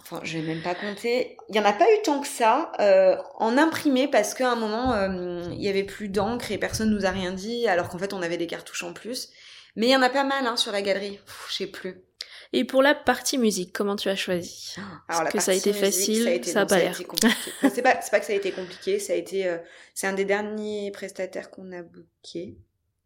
[0.02, 1.38] Enfin, je vais même pas compter.
[1.48, 4.56] Il y en a pas eu tant que ça euh, en imprimé parce qu'à un
[4.56, 7.96] moment euh, il y avait plus d'encre et personne nous a rien dit alors qu'en
[7.96, 9.30] fait on avait des cartouches en plus.
[9.74, 11.18] Mais il y en a pas mal hein, sur la galerie.
[11.48, 12.02] Je sais plus.
[12.52, 14.74] Et pour la partie musique, comment tu as choisi?
[15.08, 16.78] Alors, la que ça a été musique, facile, ça a, été, ça a non, pas
[16.78, 17.00] l'air.
[17.62, 19.58] c'est pas, pas que ça a été compliqué, ça a été, euh,
[19.94, 22.56] c'est un des derniers prestataires qu'on a booké.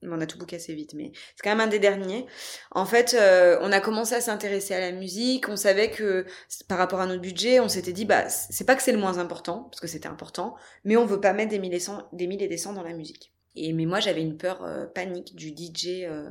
[0.03, 2.27] On a tout booké assez vite, mais c'est quand même un des derniers.
[2.71, 5.49] En fait, euh, on a commencé à s'intéresser à la musique.
[5.49, 6.25] On savait que
[6.69, 9.19] par rapport à notre budget, on s'était dit, bah, c'est pas que c'est le moins
[9.19, 12.27] important, parce que c'était important, mais on veut pas mettre des mille et, cent- des
[12.29, 13.33] mille et des cents dans la musique.
[13.57, 16.05] Et mais moi, j'avais une peur euh, panique du DJ.
[16.05, 16.31] Euh,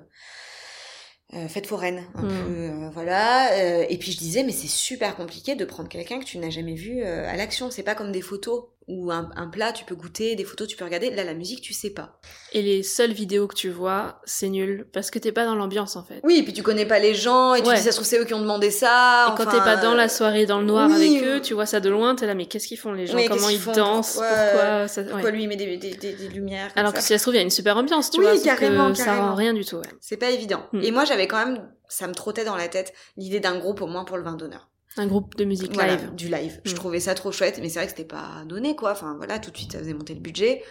[1.49, 2.45] fête foraine, un Mm.
[2.45, 3.84] peu, voilà.
[3.89, 6.74] et puis je disais, mais c'est super compliqué de prendre quelqu'un que tu n'as jamais
[6.76, 7.70] vu à l'action.
[7.70, 10.77] C'est pas comme des photos ou un, un plat, tu peux goûter, des photos, tu
[10.77, 11.09] peux regarder.
[11.09, 12.19] Là, la musique, tu sais pas.
[12.53, 15.97] Et les seules vidéos que tu vois, c'est nul parce que t'es pas dans l'ambiance
[15.97, 16.21] en fait.
[16.23, 17.75] Oui, et puis tu connais pas les gens et tu Ouais.
[17.75, 19.25] dis, ça se trouve, c'est eux qui ont demandé ça.
[19.27, 21.41] Et quand enfin, t'es pas dans la euh, soirée dans le noir oui, avec eux,
[21.41, 23.17] tu vois ça de loin, t'es là mais qu'est-ce qu'ils font les gens?
[23.27, 24.13] Comment ils dansent?
[24.13, 25.01] Pourquoi- Pourquoi ça...
[25.01, 25.31] ouais.
[25.31, 27.38] Lui il met des, des, des, des lumières Alors que si ça se trouve, il
[27.38, 28.38] y a une super ambiance, tu Oui, vois.
[28.38, 29.29] que carrément, Ça carrément.
[29.29, 29.75] rend rien du tout.
[29.77, 29.88] ouais.
[29.99, 30.63] C'est pas évident.
[30.71, 30.81] Mm.
[30.83, 33.88] Et moi, j'avais quand même, ça me trottait dans la tête, l'idée d'un groupe au
[33.88, 34.69] moins pour le vin d'honneur.
[34.98, 36.16] Un groupe de musique Voilà, live.
[36.16, 36.60] du live.
[36.66, 36.76] Je Mm.
[36.76, 38.91] trouvais ça trop chouette, mais c'est vrai que c'était pas donné, quoi.
[38.91, 40.64] Enfin, voilà, tout de suite, ça faisait monter le budget.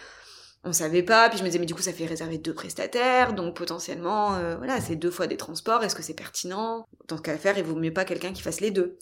[0.63, 3.33] On savait pas, puis je me disais, mais du coup, ça fait réserver deux prestataires,
[3.33, 6.85] donc potentiellement, euh, voilà, c'est deux fois des transports, est-ce que c'est pertinent?
[7.07, 8.97] Dans ce cas faire, il vaut mieux pas quelqu'un qui fasse les deux.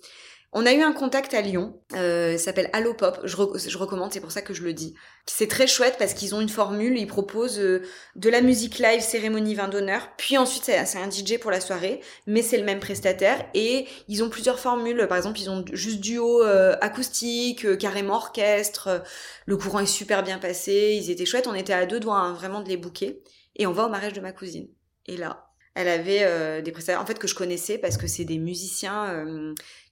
[0.57, 4.13] On a eu un contact à Lyon, euh, s'appelle Allo Pop, je, re- je recommande,
[4.13, 4.95] c'est pour ça que je le dis.
[5.25, 7.81] C'est très chouette parce qu'ils ont une formule, ils proposent euh,
[8.15, 11.99] de la musique live, cérémonie vin d'honneur, puis ensuite c'est un DJ pour la soirée,
[12.25, 15.99] mais c'est le même prestataire, et ils ont plusieurs formules, par exemple ils ont juste
[15.99, 19.03] duo euh, acoustique, euh, carrément orchestre,
[19.45, 22.33] le courant est super bien passé, ils étaient chouettes, on était à deux doigts hein,
[22.33, 23.21] vraiment de les bouquer,
[23.57, 24.69] et on va au mariage de ma cousine.
[25.05, 28.23] Et là, elle avait euh, des prestataires en fait que je connaissais parce que c'est
[28.23, 29.13] des musiciens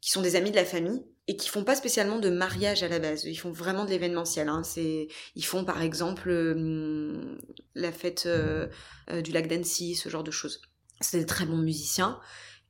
[0.04, 2.90] qui sont des amis de la famille et qui font pas spécialement de mariage à
[2.90, 3.24] la base.
[3.24, 4.50] Ils font vraiment de l'événementiel.
[4.50, 4.62] Hein.
[4.66, 7.38] C'est, ils font par exemple euh,
[7.74, 8.68] la fête euh,
[9.12, 10.62] euh, du lac d'Annecy, ce genre de choses.
[11.00, 12.20] C'est des très bons musiciens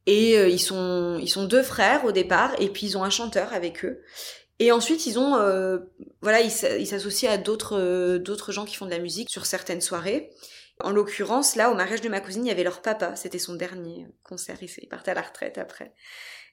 [0.05, 3.51] et ils sont ils sont deux frères au départ et puis ils ont un chanteur
[3.53, 4.01] avec eux.
[4.59, 5.31] Et ensuite, ils ont,
[6.21, 9.45] voilà, ils s'a- ils s'associent à d'autres, d'autres gens qui font de la musique sur
[9.45, 10.29] certaines soirées.
[10.81, 13.15] En l'occurrence, là, au mariage de ma cousine, il y avait leur papa.
[13.15, 14.57] C'était son dernier concert.
[14.61, 15.93] Il partait à la retraite après.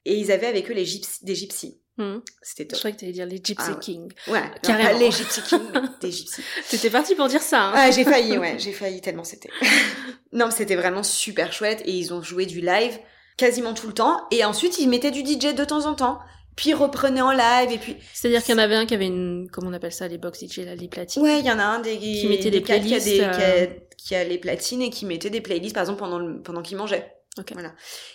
[0.04, 0.86] Et ils avaient avec eux les
[1.22, 1.78] des gypsies.
[1.98, 2.20] Hmm.
[2.40, 2.78] C'était Je top.
[2.78, 3.74] croyais que t'allais dire les Gypsy Ah.
[3.74, 4.10] Kings.
[4.28, 4.98] Ouais, Carrément.
[4.98, 5.60] les gypsy kings,
[6.00, 6.42] des gypsies.
[6.70, 7.64] T'étais parti pour dire ça.
[7.64, 7.72] Hein.
[7.74, 9.50] Ah, j'ai failli, ouais, j'ai failli tellement c'était.
[10.32, 12.98] non, mais c'était vraiment super chouette et ils ont joué du live
[13.36, 16.18] quasiment tout le temps et ensuite ils mettaient du DJ de temps en temps,
[16.56, 19.48] puis reprenaient en live et puis C'est-à-dire qu'il y en avait un qui avait une,
[19.52, 21.22] comment on appelle ça, les box DJ, là, les platines.
[21.22, 23.18] ouais, il y en a un des Qui mettait des des gars qui a, des-
[23.18, 23.66] playlists, qui, a, euh.
[23.98, 26.78] qui a les platines et qui mettait des playlists par exemple pendant le- pendant qu'il
[26.78, 27.12] mangeait.
[27.38, 27.52] Ok.
[27.52, 27.74] Voilà.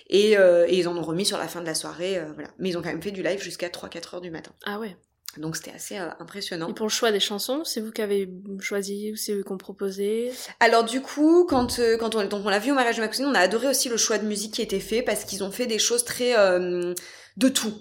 [0.10, 2.50] Et, euh, et ils en ont remis sur la fin de la soirée, euh, voilà.
[2.60, 4.52] Mais ils ont quand même fait du live jusqu'à 3-4 heures du matin.
[4.66, 4.98] Ah ouais.
[5.38, 6.70] Donc c'était assez euh, impressionnant.
[6.70, 9.52] Et pour le choix des chansons, c'est vous qui avez choisi ou c'est eux qui
[9.52, 10.32] ont proposé?
[10.60, 13.08] Alors du coup, quand euh, quand on donc on l'a vu au mariage de ma
[13.08, 15.52] cousine, on a adoré aussi le choix de musique qui était fait parce qu'ils ont
[15.52, 16.94] fait des choses très euh,
[17.38, 17.74] de tout,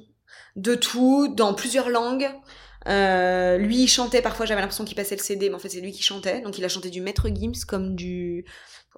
[0.56, 2.28] de tout dans plusieurs langues.
[2.86, 5.92] Lui il chantait parfois, j'avais l'impression qu'il passait le CD, mais en fait c'est lui
[5.92, 6.40] qui chantait.
[6.40, 8.44] Donc il a chanté du Maître Gims comme du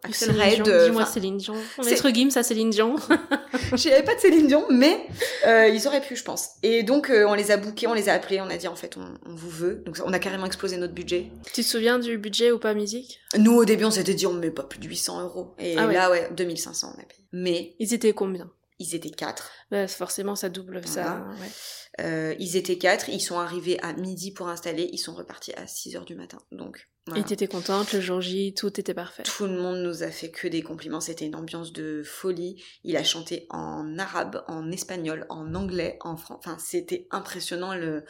[0.02, 0.62] Axel Red.
[0.84, 1.54] Dis-moi Céline Dion.
[1.84, 2.96] Maître Gims, ça Céline Dion.
[3.74, 5.06] J'y avais pas de Céline Dion, mais
[5.46, 6.50] euh, ils auraient pu, je pense.
[6.62, 8.76] Et donc euh, on les a bookés, on les a appelés, on a dit en
[8.76, 9.82] fait on, on vous veut.
[9.86, 11.30] Donc on a carrément explosé notre budget.
[11.52, 13.20] tu te souviens du budget ou pas musique?
[13.38, 15.54] Nous au début on s'était dit on met pas plus de 800 euros.
[15.58, 15.94] Et Ah ouais.
[15.94, 17.20] là ouais 2500 on a payé.
[17.32, 18.50] Mais Ils étaient combien?
[18.78, 19.50] Ils étaient quatre.
[19.88, 21.26] Forcément, ça double ça.
[21.40, 22.04] Ouais.
[22.04, 25.66] Euh, ils étaient quatre, ils sont arrivés à midi pour installer, ils sont repartis à
[25.66, 26.38] 6 heures du matin.
[26.52, 27.22] Donc voilà.
[27.22, 29.22] Et t'étais contente, le jour J, tout était parfait.
[29.22, 32.62] tout le monde nous a fait que des compliments, c'était une ambiance de folie.
[32.84, 36.40] Il a chanté en arabe, en espagnol, en anglais, en français.
[36.44, 38.04] Enfin, c'était impressionnant le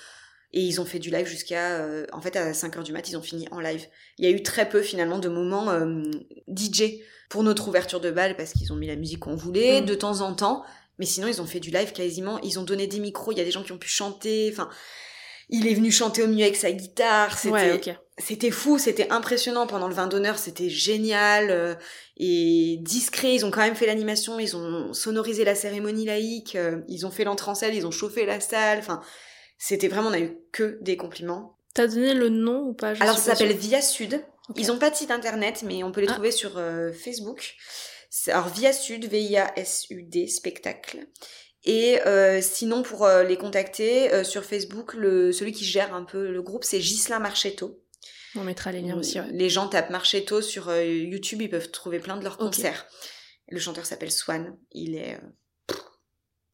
[0.52, 3.08] et ils ont fait du live jusqu'à euh, en fait à 5 heures du mat,
[3.08, 3.86] ils ont fini en live.
[4.18, 6.02] Il y a eu très peu finalement de moments euh,
[6.48, 9.84] DJ pour notre ouverture de bal parce qu'ils ont mis la musique qu'on voulait Mm.
[9.86, 10.64] de temps en temps,
[10.98, 13.40] mais sinon ils ont fait du live quasiment, ils ont donné des micros, il y
[13.40, 14.68] a des gens qui ont pu chanter, enfin
[15.48, 17.94] il est venu chanter au milieu avec sa guitare, c'était Ouais, ok.
[18.18, 21.74] c'était fou, c'était impressionnant pendant le vin d'honneur, c'était génial euh,
[22.16, 23.32] et discret.
[23.34, 27.12] Ils ont quand même fait l'animation, ils ont sonorisé la cérémonie laïque, euh, ils ont
[27.12, 28.78] fait l'entrée en scène, ils ont chauffé la salle.
[28.80, 29.00] Enfin,
[29.56, 31.56] c'était vraiment, on a eu que des compliments.
[31.74, 32.94] T'as donné le nom ou pas?
[32.94, 33.54] Je Alors ça s'appelle.
[33.56, 34.20] Via Sud.
[34.54, 36.12] Ils ont pas de site internet, mais on peut les Ah.
[36.12, 37.56] trouver sur euh, Facebook.
[38.28, 41.06] Alors Via Sud, V-I-A-S-U-D, spectacle.
[41.64, 46.30] Et euh, sinon, pour euh, les contacter sur Facebook, le, celui qui gère un peu
[46.30, 47.82] le groupe, c'est Ghislain Marchetto.
[48.36, 49.26] On mettra les liens aussi, ouais.
[49.32, 52.86] Les gens tapent Marchetto sur YouTube, ils peuvent trouver plein de leurs concerts.
[53.48, 55.18] Le chanteur s'appelle Swan, il est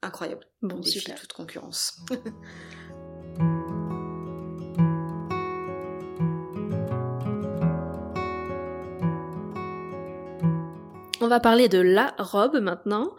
[0.00, 0.46] incroyable.
[0.62, 1.96] Bon, il défie toute concurrence.
[11.32, 13.14] va parler de la robe maintenant.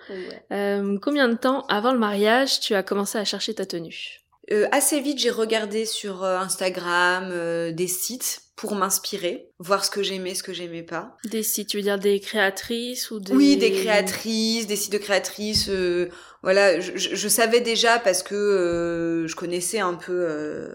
[0.51, 4.20] Euh, combien de temps avant le mariage tu as commencé à chercher ta tenue?
[4.51, 9.89] Euh, assez vite, j'ai regardé sur euh, Instagram euh, des sites pour m'inspirer, voir ce
[9.89, 11.18] que j'aimais, ce que j'aimais pas.
[11.26, 13.34] Des sites, tu veux dire des créatrices ou des...
[13.34, 15.70] Oui, des créatrices, des sites de créatrices.
[16.43, 20.70] voilà, je, je- je savais déjà parce que je connaissais un peu.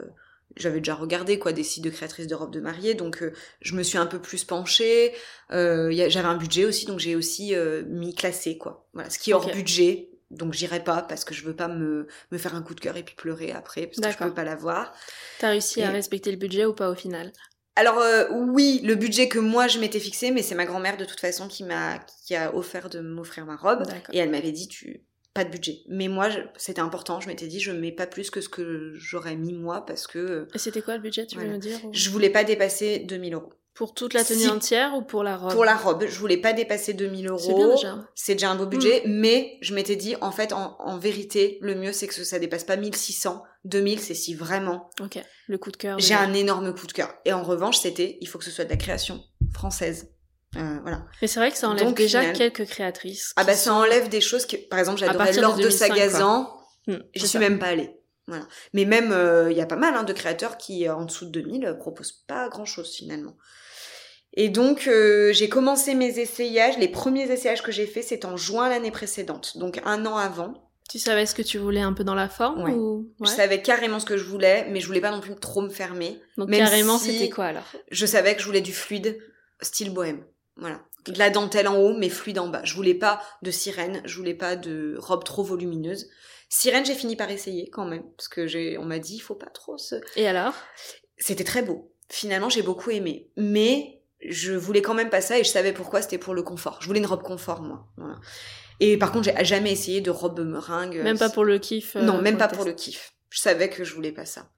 [0.57, 3.75] J'avais déjà regardé quoi des sites de créatrices de robes de mariée, donc euh, je
[3.75, 5.15] me suis un peu plus penchée.
[5.53, 8.87] Euh, J'avais un budget aussi, donc j'ai aussi euh, mis classé quoi.
[8.93, 10.11] Voilà, ce qui est hors budget.
[10.31, 12.97] Donc j'irai pas parce que je veux pas me, me faire un coup de cœur
[12.99, 14.93] et puis pleurer après parce que je peux pas l'avoir.
[15.39, 17.33] T'as réussi à respecter le budget ou pas au final?
[17.77, 21.05] Alors euh, oui, le budget que moi je m'étais fixé, mais c'est ma grand-mère de
[21.05, 24.69] toute façon qui m'a qui a offert de m'offrir ma robe et elle m'avait dit
[24.69, 25.01] tu
[25.39, 25.81] pas de budget.
[25.89, 29.37] Mais moi c'était important, je m'étais dit je mets pas plus que ce que j'aurais
[29.37, 31.91] mis moi parce que euh, Et c'était quoi le budget, tu veux me dire ou-
[31.93, 33.53] je voulais pas dépasser 2000 euros.
[33.75, 34.49] Pour toute la tenue Si.
[34.49, 35.53] entière ou pour la robe?
[35.53, 37.39] Pour la robe, je voulais pas dépasser 2000 euros.
[37.39, 37.95] C'est bien déjà.
[37.95, 38.07] Mm.
[38.17, 41.77] C'est déjà un beau budget, mais je m'étais dit, en fait, en, en vérité, le
[41.77, 43.41] mieux, c'est que ça dépasse pas 1600.
[43.67, 45.97] 2000, c'est si vraiment Ok, le coup de cœur.
[46.01, 47.15] j'ai de- un énorme coup de cœur.
[47.25, 49.23] Et en revanche, c'était, il faut que ce soit de la création
[49.55, 50.11] française.
[50.57, 51.05] Euh, voilà.
[51.21, 53.33] Mais c'est vrai que ça enlève Donc, déjà final- quelques créatrices.
[53.37, 55.89] Ah bah ça sont- enlève des choses que, par exemple, j'adorais de Laure de 2005,
[55.89, 56.57] Sagazan.
[56.87, 57.39] Hmm, J'y suis ça.
[57.39, 57.91] même pas allée.
[58.27, 58.47] Voilà.
[58.73, 59.15] Mais même,
[59.51, 61.75] il y a pas mal hein, de créateurs qui, euh, en dessous de 2000, euh,
[61.75, 63.37] proposent pas grand-chose finalement.
[64.35, 66.77] Et donc, euh, j'ai commencé mes essayages.
[66.79, 70.55] Les premiers essayages que j'ai faits, c'est en juin l'année précédente, donc un an avant.
[70.89, 72.71] Tu savais ce que tu voulais un peu dans la forme Ouais.
[72.73, 73.11] ou...
[73.23, 75.69] Je savais carrément ce que je voulais, mais je voulais pas non plus trop me
[75.69, 76.19] fermer.
[76.39, 77.65] Donc même carrément, si- c'était quoi alors?
[77.91, 79.19] Je savais que je voulais du fluide,
[79.61, 80.25] style bohème.
[80.59, 80.81] Voilà.
[81.07, 82.61] De la dentelle en haut, mais fluide en bas.
[82.65, 86.11] Je voulais pas de sirène, je voulais pas de robe trop volumineuse.
[86.49, 89.35] Sirène, j'ai fini par essayer quand même, parce que j'ai, on m'a dit, il faut
[89.35, 89.97] pas trop se.
[90.17, 90.55] Et alors?
[91.17, 91.93] C'était très beau.
[92.11, 96.03] Finalement, j'ai beaucoup aimé, mais je voulais quand même pas ça et je savais pourquoi.
[96.03, 96.79] C'était pour le confort.
[96.81, 97.87] Je voulais une robe confort, moi.
[97.97, 98.17] Voilà.
[98.81, 101.03] Et par contre, j'ai jamais essayé de robe meringue.
[101.03, 103.13] Même pas pour le kiff euh, Non, même pour pas pour le kiff.
[103.31, 104.49] Je savais que je voulais pas ça.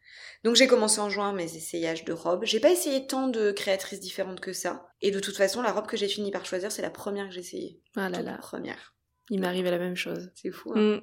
[0.44, 2.44] Donc j'ai commencé en juin mes essayages de robes.
[2.44, 4.86] J'ai pas essayé tant de créatrices différentes que ça.
[5.02, 7.34] Et de toute façon, la robe que j'ai fini par choisir, c'est la première que
[7.34, 7.80] j'ai essayée.
[7.96, 8.94] Ah là là, première.
[9.28, 10.30] il m'arrive la même chose.
[10.34, 10.72] C'est fou.
[10.74, 10.96] Hein.
[10.96, 11.00] Mm.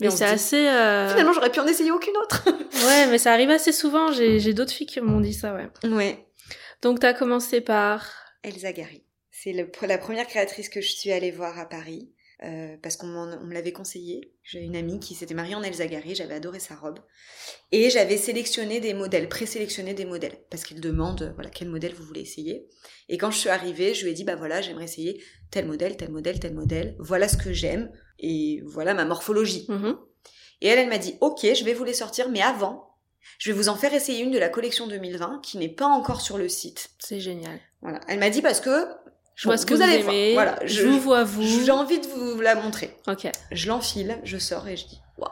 [0.00, 0.66] Mais c'est dit, assez.
[0.68, 2.44] euh, Finalement, j'aurais pu en essayer aucune autre.
[2.86, 4.10] Ouais, mais ça arrive assez souvent.
[4.10, 5.68] J'ai j'ai d'autres filles qui m'ont dit ça, ouais.
[5.90, 6.26] ouais.
[6.80, 8.10] Donc t'as commencé par.
[8.42, 9.04] Elsa Gary.
[9.30, 12.10] C'est la première créatrice que je suis allée voir à Paris.
[12.42, 14.32] Euh, parce qu'on me l'avait conseillé.
[14.42, 16.98] J'ai une amie qui s'était mariée en Elsa Gary, j'avais adoré sa robe.
[17.70, 20.38] Et j'avais sélectionné des modèles, présélectionné des modèles.
[20.50, 22.66] Parce qu'ils demandent, voilà, quel modèle vous voulez essayer.
[23.08, 25.96] Et quand je suis arrivée, je lui ai dit, bah voilà, j'aimerais essayer tel modèle,
[25.96, 26.96] tel modèle, tel modèle.
[26.98, 27.92] Voilà ce que j'aime.
[28.18, 29.66] Et voilà ma morphologie.
[29.68, 29.98] Mhm.
[30.62, 32.96] Et elle, elle m'a dit, ok, je vais vous les sortir, mais avant,
[33.38, 36.20] je vais vous en faire essayer une de la collection 2020 qui n'est pas encore
[36.20, 36.90] sur le site.
[36.98, 37.58] C'est génial.
[37.82, 38.00] Voilà.
[38.08, 38.86] Elle m'a dit parce que
[39.40, 40.14] Je Bon, vois ce que vous vous, allez voir.
[40.34, 41.42] Voilà, je, je- vous vois vous.
[41.64, 42.94] j'ai envie de vous la montrer.
[43.06, 43.26] Ok.
[43.52, 45.30] Je l'enfile, je sors et je dis, waouh,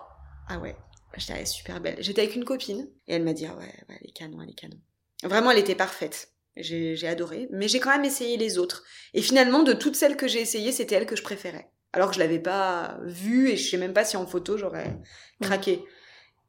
[0.48, 0.74] ah ouais,
[1.18, 1.96] j'étais elle est super belle.
[2.00, 4.48] J'étais avec une copine et elle m'a dit, ah ouais, ouais, elle est canon, elle
[4.48, 4.78] est canon.
[5.24, 6.30] Vraiment, elle était parfaite.
[6.56, 8.82] J'ai adoré, mais j'ai quand même essayé les autres.
[9.12, 11.68] Et finalement, de toutes celles que j'ai essayées, c'était elle que je préférais.
[11.92, 14.96] Alors que je l'avais pas vue et je sais même pas si en photo j'aurais
[15.42, 15.84] craqué.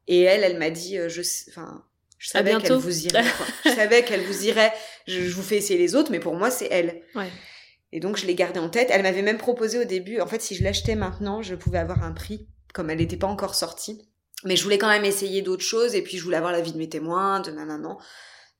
[0.08, 1.84] Et elle, elle m'a dit, euh, je, enfin,
[2.18, 3.22] je savais qu'elle vous irait.
[3.22, 3.46] quoi.
[3.66, 4.72] je savais qu'elle vous irait.
[5.06, 7.02] Je, je vous fais essayer les autres, mais pour moi, c'est elle.
[7.14, 7.28] Ouais.
[7.92, 8.88] Et donc, je l'ai gardée en tête.
[8.90, 12.02] Elle m'avait même proposé au début, en fait, si je l'achetais maintenant, je pouvais avoir
[12.04, 14.00] un prix, comme elle n'était pas encore sortie.
[14.44, 16.78] Mais je voulais quand même essayer d'autres choses, et puis je voulais avoir l'avis de
[16.78, 17.96] mes témoins, de nanana.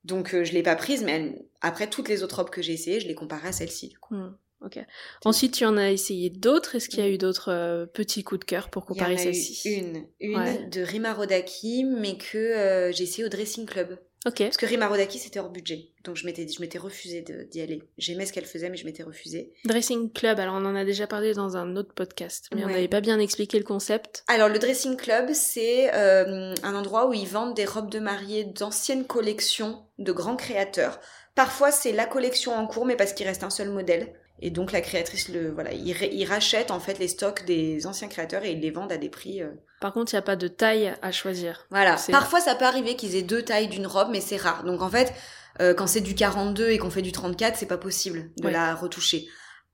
[0.04, 2.72] Donc, euh, je l'ai pas prise, mais elle- après toutes les autres robes que j'ai
[2.72, 4.14] essayées, je les comparais à celle-ci, du coup.
[4.14, 4.78] Hmm, Ok.
[5.24, 6.74] Ensuite, tu en as essayé d'autres.
[6.74, 9.70] Est-ce qu'il y a eu d'autres euh, petits coups de cœur pour comparer celle-ci?
[9.74, 10.64] une, une Ouais.
[10.66, 13.98] de Rima Rodaki, mais que euh, j'ai essayé au dressing club.
[14.24, 15.88] Parce que Rima Rodaki, c'était hors budget.
[16.04, 17.82] Donc, je m'étais dit, je m'étais refusée d'y aller.
[17.96, 19.54] J'aimais ce qu'elle faisait, mais je m'étais refusée.
[19.64, 22.88] Dressing Club, alors on en a déjà parlé dans un autre podcast, mais on n'avait
[22.88, 24.24] pas bien expliqué le concept.
[24.28, 28.44] Alors le dressing club, c'est euh, un endroit où ils vendent des robes de mariée
[28.44, 31.00] d'anciennes collections de grands créateurs.
[31.34, 34.14] Parfois c'est la collection en cours, mais parce qu'il reste un seul modèle.
[34.42, 37.86] Et donc la créatrice, le voilà, il, ra- il rachète en fait les stocks des
[37.86, 39.42] anciens créateurs et ils les vendent à des prix.
[39.42, 41.66] euh, Par contre, il n'y a pas de taille à choisir.
[41.70, 41.96] Voilà.
[42.10, 44.64] Parfois ça peut arriver qu'ils aient deux tailles d'une robe, mais c'est rare.
[44.64, 45.12] Donc en fait,
[45.60, 48.52] euh, quand c'est du 42 et qu'on fait du 34, c'est pas possible de Ouais.
[48.52, 49.26] la retoucher.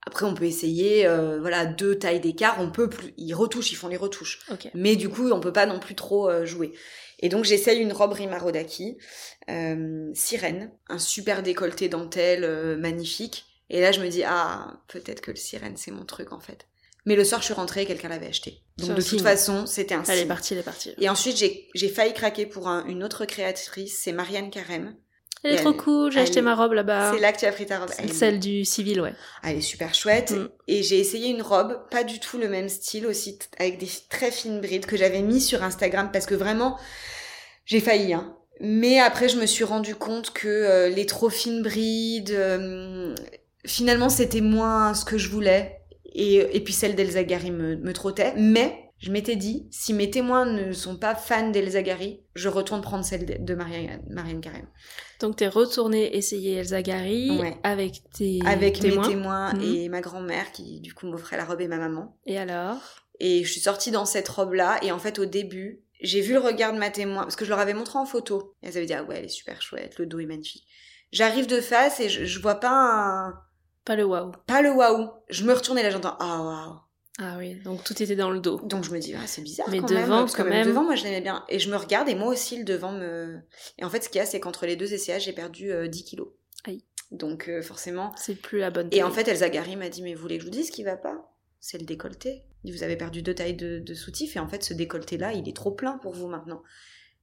[0.05, 3.13] Après, on peut essayer, euh, voilà, deux tailles d'écart, on peut plus.
[3.17, 4.39] Ils retouchent, ils font les retouches.
[4.73, 6.71] Mais du coup, on peut pas non plus trop jouer.
[7.19, 8.97] Et donc, j'essaye une robe Rima Rodaki,
[9.49, 13.46] euh, sirène, un super décolleté dentelle euh, magnifique.
[13.69, 16.65] Et là, je me dis, ah, peut-être que le sirène, c'est mon truc, en fait.
[17.05, 18.61] Mais le soir, je suis rentrée et quelqu'un l'avait acheté.
[18.79, 19.19] Donc, de signe.
[19.19, 20.93] toute façon, c'était un Elle est partie, elle est partie.
[20.99, 21.37] Et ensuite,
[21.73, 24.95] j'ai failli craquer pour un- une autre créatrice, c'est Marianne Carême.
[25.43, 27.13] Elle est trop elle- cool, j'ai acheté ma robe là-bas.
[27.13, 27.91] C'est là que tu as pris ta robe.
[27.99, 29.13] Elle, Celle du civil, ouais.
[29.43, 30.31] elle est super chouette.
[30.31, 30.49] Mm.
[30.67, 34.31] Et j'ai essayé une robe, pas du tout le même style aussi, avec des très
[34.31, 36.77] fines brides que j'avais mis sur Instagram parce que vraiment,
[37.65, 38.13] j'ai failli.
[38.13, 38.35] Hein.
[38.59, 43.13] Mais après, je me suis rendu compte que euh, les trop fines brides, euh,
[43.67, 45.73] finalement, c'était moins ce que je voulais.
[46.13, 48.33] Et, et puis celle d'Elsa Gary me, me trottait.
[48.37, 52.81] Mais je m'étais dit, si mes témoins ne sont pas fans d'Elsa Gary, je retourne
[52.81, 54.67] prendre celle de, Marianne, Marianne Carême.
[55.19, 57.55] Donc t'es retournée essayer Elsa Gary Ouais.
[57.63, 59.03] avec tes Avec témoins.
[59.07, 59.61] mes témoins Mhm.
[59.75, 62.17] et ma grand-mère qui, du coup, m'offrait la robe et ma maman.
[62.25, 62.77] Et alors?
[63.19, 64.79] Et je suis sortie dans cette robe-là.
[64.83, 67.49] Et en fait, au début, j'ai vu le regard de ma témoin, parce que je
[67.49, 68.55] leur avais montré en photo.
[68.63, 70.65] Et elles avaient dit, ah ouais, elle est super chouette, le dos est magnifique.
[71.11, 73.33] J'arrive de face et je, je vois pas un...
[73.87, 74.33] Pas le waouh.
[74.47, 75.09] Pas le waouh.
[75.29, 76.75] Je me retourne et là, j'entends, ah waouh.
[77.19, 78.59] Ah oui, donc tout était dans le dos.
[78.65, 80.03] Donc je me dis, ah, c'est bizarre Mais quand même.
[80.03, 80.67] devant, que quand même même.
[80.67, 81.45] devant, moi, je l'aimais bien.
[81.47, 83.39] Et je me regarde et moi aussi, le devant me...
[83.77, 85.87] Et en fait, ce qu'il y a, c'est qu'entre les deux essayages, j'ai perdu euh,
[85.87, 86.27] 10 kilos.
[86.65, 86.83] Aïe.
[87.11, 88.11] Donc euh, forcément...
[88.17, 89.03] C'est plus la bonne Et taille.
[89.03, 90.83] en fait, Elsa Gary m'a dit, mais vous voulez que je vous dise ce qui
[90.83, 91.33] va pas?
[91.61, 92.43] C'est le décolleté.
[92.65, 95.55] Vous avez perdu deux tailles de, de soutif et en fait, ce décolleté-là, il est
[95.55, 96.61] trop plein pour vous maintenant.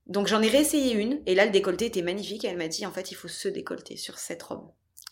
[0.06, 2.86] Donc j'en ai réessayé une et là, le décolleté était magnifique et elle m'a dit,
[2.86, 4.70] en fait, il faut ce décolleté sur cette robe.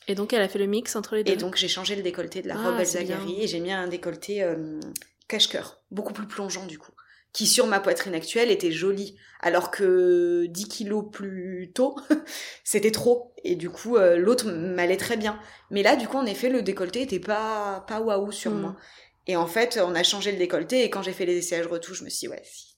[0.08, 1.32] Et donc elle a fait le mix entre les deux.
[1.32, 3.04] Et donc j'ai changé le décolleté de la Ah, robe.
[3.06, 4.80] Gary et j'ai mis un décolleté euh,
[5.28, 6.92] cache-cœur, beaucoup plus plongeant du coup,
[7.32, 11.96] qui sur ma poitrine actuelle était joli, alors que 10 kilos plus tôt,
[12.64, 13.32] c'était trop.
[13.44, 15.38] Et du coup, euh, l'autre m'allait très bien.
[15.70, 18.60] Mais là, du coup, en effet, le décolleté était pas, pas waouh sur Mm.
[18.60, 18.76] moi.
[19.26, 21.98] Et en fait, on a changé le décolleté et quand j'ai fait les essayages retouches,
[22.00, 22.76] je me suis dit, ouais, si.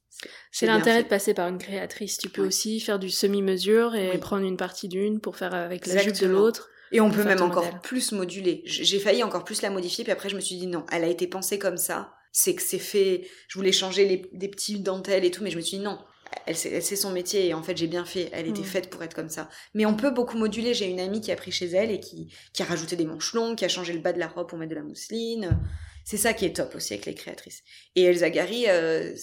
[0.52, 2.16] C'est l'intérêt de passer par une créatrice.
[2.18, 4.18] Tu peux aussi faire du semi-mesure et Oui.
[4.18, 6.70] prendre une partie d'une pour faire avec la jupe de l'autre.
[6.94, 7.80] Et on peut même encore modèle.
[7.82, 8.62] plus moduler.
[8.64, 11.08] J'ai failli encore plus la modifier, puis après je me suis dit non, elle a
[11.08, 12.14] été pensée comme ça.
[12.32, 13.28] C'est que c'est fait.
[13.48, 15.98] Je voulais changer les, des petits dentelles et tout, mais je me suis dit non.
[16.46, 18.28] Elle sait, elle sait son métier et en fait j'ai bien fait.
[18.32, 18.64] Elle était Mm.
[18.64, 19.48] faite pour être comme ça.
[19.74, 20.72] Mais on peut beaucoup moduler.
[20.72, 23.34] J'ai une amie qui a pris chez elle et qui, qui a rajouté des manches
[23.34, 25.58] longues, qui a changé le bas de la robe pour mettre de la mousseline.
[26.04, 27.62] C'est ça qui est top aussi avec les créatrices.
[27.96, 29.14] Et Elsa Gary, euh,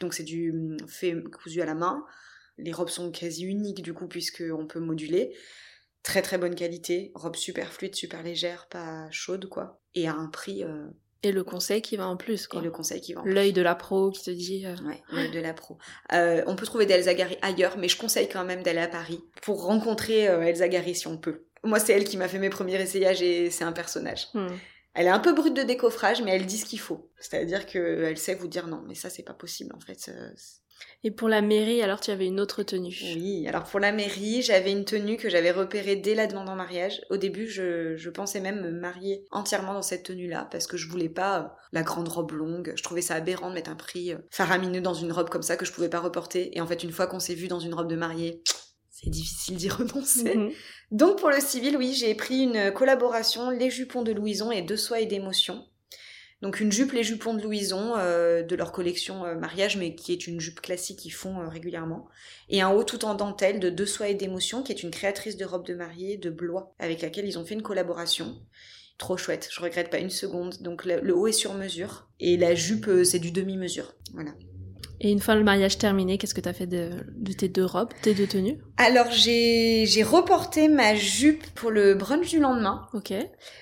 [0.00, 2.04] donc c'est du mm, fait cousu à la main.
[2.58, 5.34] Les robes sont quasi uniques du coup puisqu'on peut moduler.
[6.04, 9.80] Très très bonne qualité, robe super fluide, super légère, pas chaude quoi.
[9.96, 10.62] Et à un prix...
[10.62, 10.86] euh,
[11.24, 12.60] Et le conseil qui va en plus, quoi.
[12.60, 14.66] et le conseil qui va en L'œil de la pro qui te dit.
[14.66, 15.78] euh, Ouais, l'œil de la pro.
[16.12, 18.88] Euh, on peut trouver des Elsa Gary ailleurs, mais je conseille quand même d'aller à
[18.88, 21.46] Paris pour rencontrer Elsa Gary si on peut.
[21.64, 24.28] Moi, c'est elle qui m'a fait mes premiers essayages et c'est un personnage.
[24.34, 24.48] hmm.
[24.92, 27.10] Elle est un peu brute de décoffrage, mais elle dit ce qu'il faut.
[27.18, 30.10] C'est-à-dire qu'elle sait vous dire non, mais ça, c'est pas possible en fait.
[31.06, 32.96] Et pour la mairie, alors tu avais une autre tenue.
[33.14, 36.56] Oui, alors pour la mairie, j'avais une tenue que j'avais repérée dès la demande en
[36.56, 37.02] mariage.
[37.10, 40.88] Au début, je, je pensais même me marier entièrement dans cette tenue-là parce que je
[40.88, 42.72] voulais pas euh, la grande robe longue.
[42.74, 45.58] Je trouvais ça aberrant de mettre un prix euh, faramineux dans une robe comme ça
[45.58, 46.56] que je pouvais pas reporter.
[46.56, 48.42] Et en fait, une fois qu'on s'est vu dans une robe de mariée,
[48.90, 50.34] c'est difficile d'y renoncer.
[50.34, 50.52] Mhm.
[50.90, 54.74] Donc pour le civil, oui, j'ai pris une collaboration Les Jupons de Louison et De
[54.74, 55.66] Soie et d'Émotion.
[56.44, 60.12] Donc une jupe Les Jupons de Louison euh, de leur collection euh, mariage, mais qui
[60.12, 62.06] est une jupe classique qu'ils font euh, régulièrement.
[62.50, 65.38] Et un haut tout en dentelle de De Soie et d'Émotion, qui est une créatrice
[65.38, 68.36] de robes de mariée de Blois, avec laquelle ils ont fait une collaboration.
[68.98, 70.60] Trop chouette, je regrette pas une seconde.
[70.60, 73.94] Donc le, le haut est sur mesure et la jupe c'est du demi-mesure.
[74.12, 74.32] Voilà.
[75.06, 77.90] Et une fois le mariage terminé, qu'est-ce que t'as fait de, de tes deux robes,
[78.00, 78.56] tes deux tenues?
[78.78, 82.88] Alors j'ai j'ai reporté ma jupe pour le brunch du lendemain.
[82.94, 83.12] Ok.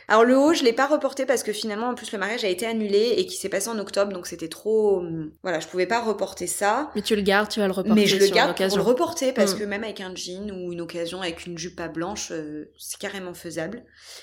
[0.06, 2.48] Alors le haut, je l'ai pas reporté parce que finalement, en plus, le mariage a
[2.48, 5.02] été annulé et qui s'est passé en octobre, donc c'était trop.
[5.42, 6.90] Voilà, je pouvais pas reporter ça.
[6.94, 9.34] Mais tu le gardes, tu vas le reporter Mais je le garde pour le reporter
[9.34, 9.58] parce Mm.
[9.58, 12.98] que même avec un jean ou une occasion avec une jupe pas blanche, euh, c'est
[13.00, 13.82] carrément faisable.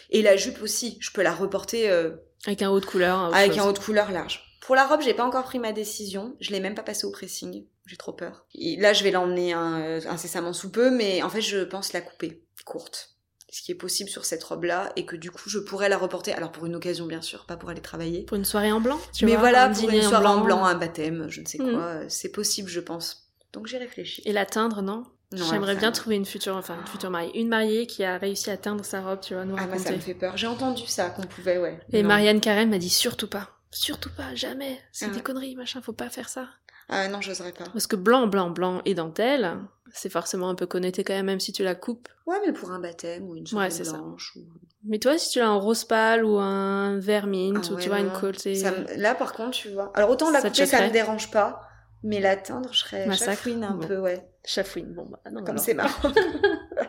[0.10, 2.12] Et la jupe aussi, je peux la reporter euh,
[2.48, 3.28] Avec un haut de couleur.
[3.28, 3.60] autre avec chose.
[3.60, 4.46] un haut de couleur large.
[4.62, 6.36] Pour la robe, j'ai pas encore pris ma décision.
[6.39, 7.66] Je l'ai même pas passé au pressing.
[7.86, 8.45] J'ai trop peur.
[8.53, 12.01] Et là, je vais l'emmener euh, incessamment sous peu, mais en fait, je pense la
[12.01, 13.16] couper courte.
[13.51, 16.34] Ce qui est possible sur cette robe-là, et que du coup, je pourrais la reporter.
[16.34, 18.22] Alors pour une occasion, bien sûr, pas pour aller travailler.
[18.24, 20.64] Pour une soirée en blanc, tu mais vois, voilà, un pour une soirée en blanc,
[20.66, 21.72] un baptême, je ne sais Mhm.
[21.74, 23.28] quoi, c'est possible, je pense.
[23.53, 24.22] Donc j'ai réfléchi.
[24.26, 27.86] Et la teindre, non, J'aimerais bien trouver une future, enfin une future mariée, une mariée
[27.88, 30.14] qui a réussi à teindre sa robe, tu vois, nous Ah, moi, ça me fait
[30.16, 30.36] peur.
[30.38, 31.80] J'ai entendu ça, qu'on pouvait, ouais.
[31.91, 32.07] Et Non.
[32.10, 34.80] Marianne Carême m'a dit surtout pas, surtout pas, jamais.
[34.92, 36.48] C'est Ah des conneries, machin, faut pas faire ça.
[36.90, 37.66] Ah non, j'oserais pas.
[37.66, 39.58] Parce que blanc, blanc, blanc et dentelle,
[39.94, 42.10] c'est forcément un peu connoté quand même, même si tu la coupes.
[42.26, 43.98] Ouais, mais pour un baptême ou une Ouais, c'est ça.
[43.98, 44.34] blanche.
[44.38, 44.48] ou-
[44.86, 47.82] Mais toi, si tu l'as en rose pâle ou un vert mint, Ah ou ouais,
[47.84, 48.32] tu vois, une non.
[48.38, 48.56] c'est...
[48.56, 49.92] Ça Là, par contre, tu vois.
[49.94, 51.62] Alors, autant la Ça couper, ça me dérange pas.
[52.02, 53.32] Mais l'atteindre, je serais Massacre.
[53.34, 53.86] chafouine un Bon.
[53.86, 54.26] peu, ouais.
[54.46, 55.44] Chafouine, bon bah non.
[55.44, 56.10] Comme c'est marrant.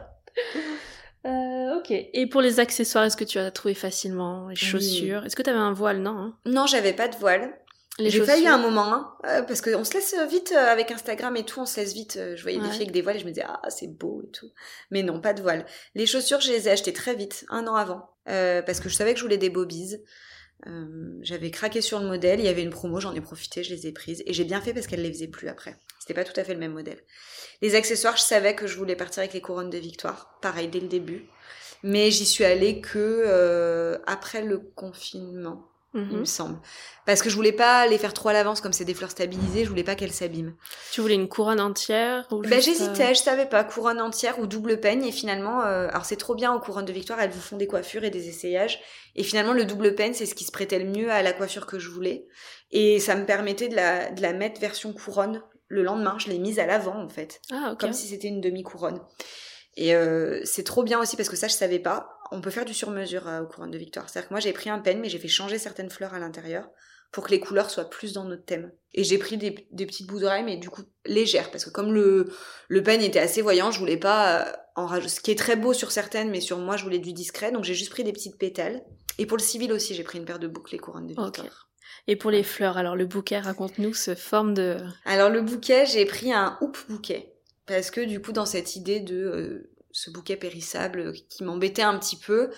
[1.80, 1.90] Ok.
[1.90, 5.24] Et pour les accessoires, est-ce que tu as trouvé facilement Les chaussures?
[5.24, 6.10] Est-ce que tu avais un voile Non.
[6.18, 6.36] hein?
[6.46, 7.52] Non, j'avais pas de voile.
[7.98, 11.36] J'ai failli à un moment, hein, euh, parce qu'on se laisse vite euh, avec Instagram
[11.36, 12.16] et tout, on se laisse vite.
[12.16, 12.70] euh, je voyais des Ouais.
[12.70, 14.50] filles avec des voiles et je me disais, ah, c'est beau et tout.
[14.90, 15.66] Mais non, pas de voile.
[15.94, 18.94] Les chaussures, je les ai achetées très vite, un an avant, euh, parce que je
[18.94, 19.98] savais que je voulais des bobies.
[20.66, 20.86] Euh,
[21.22, 23.86] J'avais craqué sur le modèle, il y avait une promo, j'en ai profité, je les
[23.86, 24.22] ai prises.
[24.24, 25.76] Et j'ai bien fait parce qu'elle les faisait plus après.
[25.98, 26.98] C'était pas tout à fait le même modèle.
[27.60, 30.38] Les accessoires, je savais que je voulais partir avec les couronnes de victoire.
[30.40, 31.26] Pareil, dès le début.
[31.82, 36.20] Mais j'y suis allée que euh, après le confinement il Mhm.
[36.20, 36.56] me semble.
[37.04, 39.64] Parce que je voulais pas les faire trop à l'avance, comme c'est des fleurs stabilisées,
[39.64, 40.54] je voulais pas qu'elles s'abîment.
[40.92, 44.78] Tu voulais une couronne entière ou juste, j'hésitais, je savais pas, couronne entière ou double
[44.78, 47.56] peigne, et finalement, euh, alors c'est trop bien aux couronnes de victoire, elles vous font
[47.56, 48.80] des coiffures et des essayages,
[49.16, 51.66] et finalement le double peigne, c'est ce qui se prêtait le mieux à la coiffure
[51.66, 52.28] que je voulais,
[52.70, 56.38] et ça me permettait de la, de la mettre version couronne le lendemain, je l'ai
[56.38, 59.00] mise à l'avant en fait, Ah, comme si c'était une demi-couronne.
[59.76, 62.18] Et euh, c'est trop bien aussi parce que ça je savais pas.
[62.32, 64.08] On peut faire du sur-mesure euh, aux couronnes de victoire.
[64.08, 66.68] C'est-à-dire que moi j'ai pris un peigne mais j'ai fait changer certaines fleurs à l'intérieur
[67.12, 68.72] pour que les couleurs soient plus dans notre thème.
[68.94, 71.92] Et j'ai pris des, des petites bouts d'oreilles mais du coup légères parce que comme
[71.92, 72.32] le,
[72.68, 75.14] le peigne était assez voyant, je voulais pas euh, en rajouter.
[75.14, 77.64] Ce qui est très beau sur certaines mais sur moi je voulais du discret donc
[77.64, 78.82] j'ai juste pris des petites pétales.
[79.18, 81.68] Et pour le civil aussi j'ai pris une paire de boucles les couronnes de victoire.
[82.06, 84.78] Et pour les fleurs, alors le bouquet, raconte-nous ce forme de.
[85.04, 87.34] Alors le bouquet, j'ai pris un hoop bouquet
[87.76, 91.98] parce que du coup dans cette idée de euh, ce bouquet périssable qui m'embêtait un
[91.98, 92.50] petit peu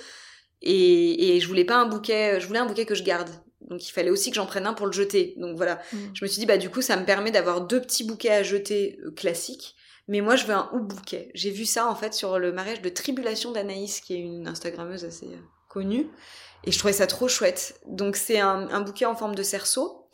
[0.62, 3.28] et, et je voulais pas un bouquet, je voulais un bouquet que je garde.
[3.60, 5.34] Donc il fallait aussi que j'en prenne un pour le jeter.
[5.36, 5.96] Donc voilà, Mm.
[6.14, 8.42] je me suis dit bah du coup ça me permet d'avoir deux petits bouquets à
[8.42, 9.76] jeter euh, classiques.
[10.08, 11.30] Mais moi je veux un hoop bouquet.
[11.34, 15.04] J'ai vu ça en fait sur le mariage de Tribulation d'Anaïs qui est une Instagrammeuse
[15.04, 15.38] assez euh,
[15.68, 16.08] connue
[16.64, 17.80] et je trouvais ça trop chouette.
[17.86, 20.08] Donc c'est un, un bouquet en forme de cerceau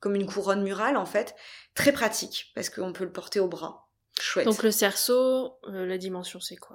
[0.00, 1.34] comme une couronne murale en fait,
[1.74, 3.88] très pratique parce qu'on peut le porter au bras.
[4.20, 4.46] Chouette.
[4.46, 6.74] Donc le cerceau, euh, la dimension, c'est quoi?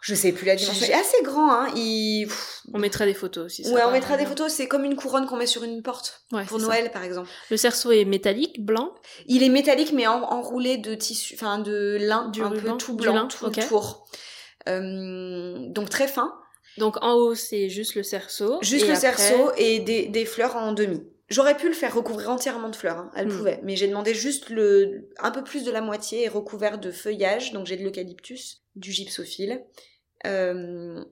[0.00, 0.84] Je sais plus la dimension.
[0.84, 1.68] Il est assez grand, hein.
[1.76, 2.26] Il...
[2.74, 3.68] On mettra des photos aussi.
[3.70, 4.50] Ouais, on mettra des photos.
[4.52, 6.66] C'est comme une couronne qu'on met sur une porte Ouais, pour ça.
[6.66, 7.28] Noël, par exemple.
[7.50, 8.94] Le cerceau est métallique, blanc?
[9.26, 12.78] Il est métallique, mais en- enroulé de tissu, enfin de lin, Du un ruban, peu
[12.78, 13.56] tout blanc, lin, tout ok.
[13.58, 14.08] le tour.
[14.68, 16.34] Euh, donc très fin.
[16.78, 18.58] Donc en haut, c'est juste le cerceau.
[18.62, 21.00] Juste et le après- cerceau et des, des fleurs en demi.
[21.32, 23.36] J'aurais pu le faire recouvrir entièrement de fleurs, hein, elle Mm.
[23.36, 26.90] pouvait, mais j'ai demandé juste le un peu plus de la moitié et recouvert de
[26.90, 29.62] feuillage, donc j'ai de l'eucalyptus, du gypsophile.
[30.26, 31.02] Euh,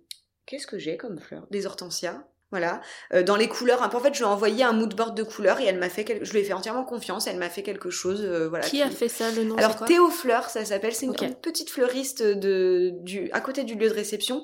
[0.47, 1.47] Qu'est-ce que j'ai comme fleurs?
[1.51, 2.25] Des hortensias.
[2.51, 2.81] Voilà,
[3.15, 3.81] Euh, dans les couleurs.
[3.83, 6.03] En fait, je lui ai envoyé un mood board de couleurs et elle m'a fait.
[6.05, 7.29] quel- Je lui ai fait entièrement confiance.
[7.29, 8.23] Elle m'a fait quelque chose.
[8.25, 8.65] euh, voilà.
[8.67, 9.87] Qui a fait ça le nom Alors quoi?
[9.87, 10.93] Théo Fleur, ça s'appelle.
[10.93, 14.43] C'est une, petite fleuriste de du à côté du lieu de réception,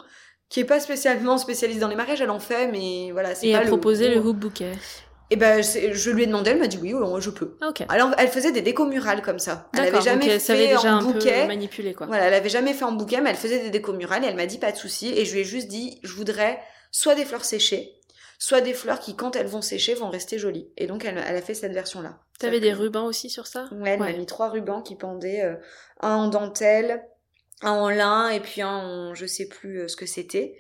[0.49, 2.21] qui est pas spécialement spécialiste dans les mariages.
[2.21, 3.33] Elle en fait, mais voilà.
[3.43, 4.71] Et pas a proposé le hoop bouquet.
[5.31, 6.51] Et ben, je lui ai demandé.
[6.51, 7.57] Elle m'a dit oui, je peux.
[7.89, 9.69] Alors, elle faisait des décos murales comme ça.
[9.75, 11.43] Elle avait jamais fait déjà en un bouquet.
[11.43, 12.07] peu manipuler quoi.
[12.07, 14.37] Voilà, elle avait jamais fait en bouquet, mais elle faisait des décos murales et elle
[14.37, 15.13] m'a dit pas de souci.
[15.17, 16.61] Et je lui ai juste dit, je voudrais
[16.93, 17.93] soit des fleurs séchées,
[18.39, 20.69] soit des fleurs qui, quand elles vont sécher, vont rester jolies.
[20.77, 22.19] Et donc, elle, elle a fait cette version-là.
[22.39, 23.69] T'avais Ça des rubans aussi sur ça?
[23.73, 24.13] Ouais, elle Ouais.
[24.13, 25.55] m'a mis trois rubans qui pendaient, euh,
[26.01, 27.03] un en dentelle,
[27.63, 30.57] un en lin et puis un en, je sais plus euh, ce que c'était.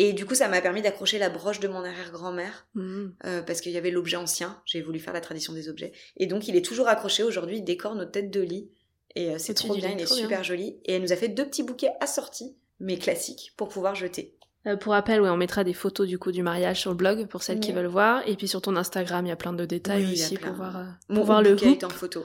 [0.00, 3.14] Et du coup, ça m'a permis d'accrocher la broche de mon arrière-grand-mère Mhm.
[3.26, 4.62] euh, parce qu'il y avait l'objet ancien.
[4.64, 5.92] J'ai voulu faire la tradition des objets.
[6.16, 7.58] Et donc, il est toujours accroché aujourd'hui.
[7.58, 8.70] Il décore notre tête de lit.
[9.16, 9.90] Et euh, c'est Au-dessus trop bien.
[9.90, 10.24] Il est trop bien.
[10.24, 10.78] super joli.
[10.84, 14.34] Et elle nous a fait deux petits bouquets assortis, mais classiques, pour pouvoir jeter.
[14.66, 17.26] Euh, pour rappel, ouais, on mettra des photos du coup du mariage sur le blog
[17.26, 18.22] pour celles qui veulent voir.
[18.28, 20.76] Et puis sur ton Instagram, il y a plein de détails Oui, aussi pour voir,
[20.76, 21.78] euh, Mon voir le bouquet hoop.
[21.82, 22.24] est en photo.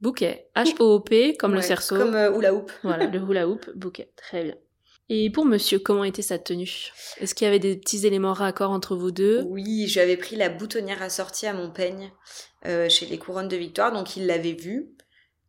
[0.00, 0.48] Bouquet.
[0.56, 1.96] H-O-O-P, comme le cerceau.
[1.96, 2.70] Comme euh, hula hoop.
[2.82, 4.10] Voilà, le hula hoop, bouquet.
[4.16, 4.54] Très bien.
[5.08, 6.90] Et pour monsieur, comment était sa tenue?
[7.18, 9.42] Est-ce qu'il y avait des petits éléments raccords entre vous deux?
[9.46, 12.10] Oui, je lui avais pris la boutonnière assortie à mon peigne
[12.66, 14.94] euh, chez les couronnes de victoire, donc il l'avait vue.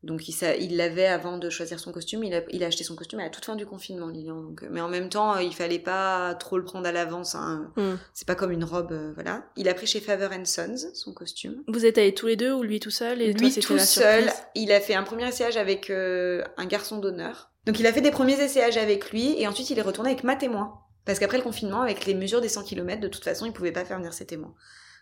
[0.06, 2.24] Donc il l'avait avant de choisir son costume.
[2.24, 4.40] Il a, il a acheté son costume à la toute fin du confinement, Lilian.
[4.40, 7.34] Donc, euh, mais en même temps, euh, il fallait pas trop le prendre à l'avance.
[7.34, 7.72] Hein.
[7.76, 7.96] Hmm.
[8.14, 9.48] C'est pas comme une robe, euh, voilà.
[9.58, 11.64] Il a pris chez Faver Sons son costume.
[11.68, 14.30] Vous êtes allés tous les deux ou lui tout seul et Lui tout la seul,
[14.54, 17.52] il a fait un premier essayage avec euh, un garçon d'honneur.
[17.66, 20.24] Donc il a fait des premiers essayages avec lui et ensuite il est retourné avec
[20.24, 20.80] ma témoin.
[21.06, 23.72] Parce qu'après le confinement, avec les mesures des 100 km, de toute façon, il pouvait
[23.72, 24.56] pas faire venir ses témoins.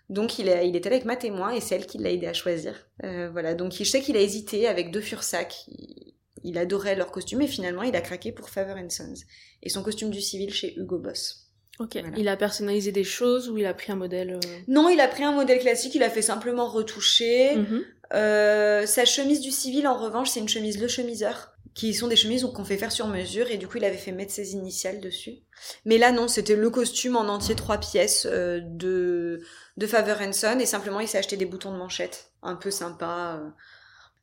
[0.10, 2.28] Donc il, a, il est allé avec ma témoin et c'est elle qui l'a aidé
[2.28, 2.88] à choisir.
[3.06, 5.66] Euh, voilà, donc je sais qu'il a hésité avec deux Fursac.
[5.70, 9.14] Il, il adorait leur costume et finalement il a craqué pour Faver Sons.
[9.62, 11.52] Et son costume du civil chez Hugo Boss.
[11.80, 11.94] Ok.
[11.94, 12.18] Voilà.
[12.18, 15.08] Il a personnalisé des choses ou il a pris un modèle euh, Non, il a
[15.08, 17.56] pris un modèle classique, il a fait simplement retoucher.
[17.56, 17.84] mhm.
[18.14, 22.16] Euh, sa chemise du civil, en revanche, c'est une chemise Le Chemiseur, qui sont des
[22.16, 25.02] chemises qu'on fait faire sur mesure, et du coup, il avait fait mettre ses initiales
[25.02, 25.40] dessus.
[25.86, 29.42] Mais là, non, c'était le costume en entier, trois pièces euh, de,
[29.78, 33.40] de Faver Son, et simplement, il s'est acheté des boutons de manchette, un peu sympa,
[33.40, 33.50] euh,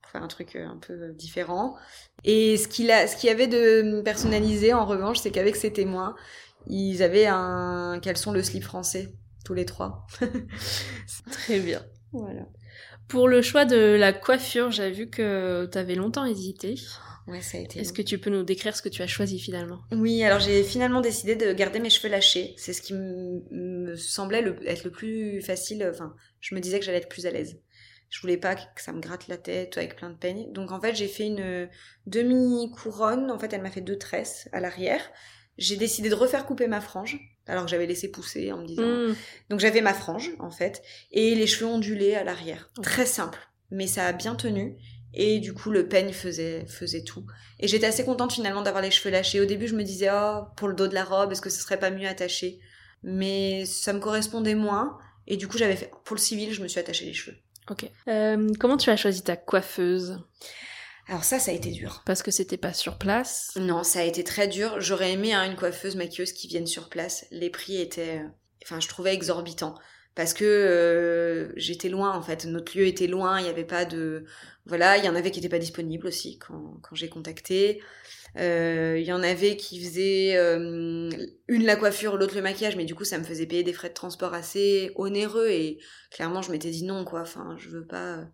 [0.02, 1.76] pour faire un truc euh, un peu différent.
[2.22, 5.72] Et ce qu'il a, ce qu'il y avait de personnalisé, en revanche, c'est qu'avec ses
[5.72, 6.14] témoins,
[6.68, 9.12] ils avaient un caleçon le slip français,
[9.44, 10.06] tous les trois.
[11.32, 11.82] Très bien.
[12.12, 12.42] Voilà.
[13.08, 16.76] Pour le choix de la coiffure, j'ai vu que t'avais longtemps hésité.
[17.26, 17.80] Ouais, ça a été.
[17.80, 19.80] Est-ce que tu peux nous décrire ce que tu as choisi finalement?
[19.92, 22.54] Oui, alors j'ai finalement décidé de garder mes cheveux lâchés.
[22.56, 25.86] C'est ce qui me semblait le- être le plus facile.
[25.90, 27.60] Enfin, je me disais que j'allais être plus à l'aise.
[28.08, 30.50] Je voulais pas que ça me gratte la tête avec plein de peignes.
[30.52, 31.68] Donc en fait, j'ai fait une
[32.06, 33.30] demi-couronne.
[33.30, 35.00] En fait, elle m'a fait deux tresses à l'arrière.
[35.58, 38.82] J'ai décidé de refaire couper ma frange, alors que j'avais laissé pousser en me disant.
[38.82, 39.14] Hmm.
[39.50, 42.70] Donc j'avais ma frange, en fait, et les cheveux ondulés à l'arrière.
[42.82, 43.38] Très simple,
[43.70, 44.76] mais ça a bien tenu.
[45.12, 47.26] Et du coup, le peigne faisait, faisait tout.
[47.58, 49.40] Et j'étais assez contente finalement d'avoir les cheveux lâchés.
[49.40, 51.60] Au début, je me disais, oh, pour le dos de la robe, est-ce que ce
[51.60, 52.60] serait pas mieux attaché?
[53.02, 54.98] Mais ça me correspondait moins.
[55.26, 57.36] Et du coup, j'avais fait, pour le civil, je me suis attaché les cheveux.
[57.68, 57.90] Ok.
[58.08, 60.18] Euh, comment tu as choisi ta coiffeuse?
[61.08, 62.02] Alors ça, ça a été dur.
[62.06, 63.50] Parce que c'était pas sur place?
[63.56, 64.80] Non, ça a été très dur.
[64.80, 67.26] J'aurais aimé hein, une coiffeuse maquilleuse qui vienne sur place.
[67.32, 68.22] Les prix étaient,
[68.64, 69.74] enfin, je trouvais exorbitants
[70.14, 72.44] parce que euh, j'étais loin en fait.
[72.46, 73.38] Notre lieu était loin.
[73.40, 74.24] Il n'y avait pas de,
[74.66, 77.82] voilà, il y en avait qui n'étaient pas disponibles aussi quand, quand j'ai contacté.
[78.38, 81.10] Euh, Il y en avait qui faisaient euh,
[81.48, 83.88] une la coiffure, l'autre le maquillage, mais du coup ça me faisait payer des frais
[83.88, 85.78] de transport assez onéreux et
[86.12, 87.22] clairement je m'étais dit non quoi.
[87.22, 88.18] Enfin, je veux pas.
[88.18, 88.24] euh.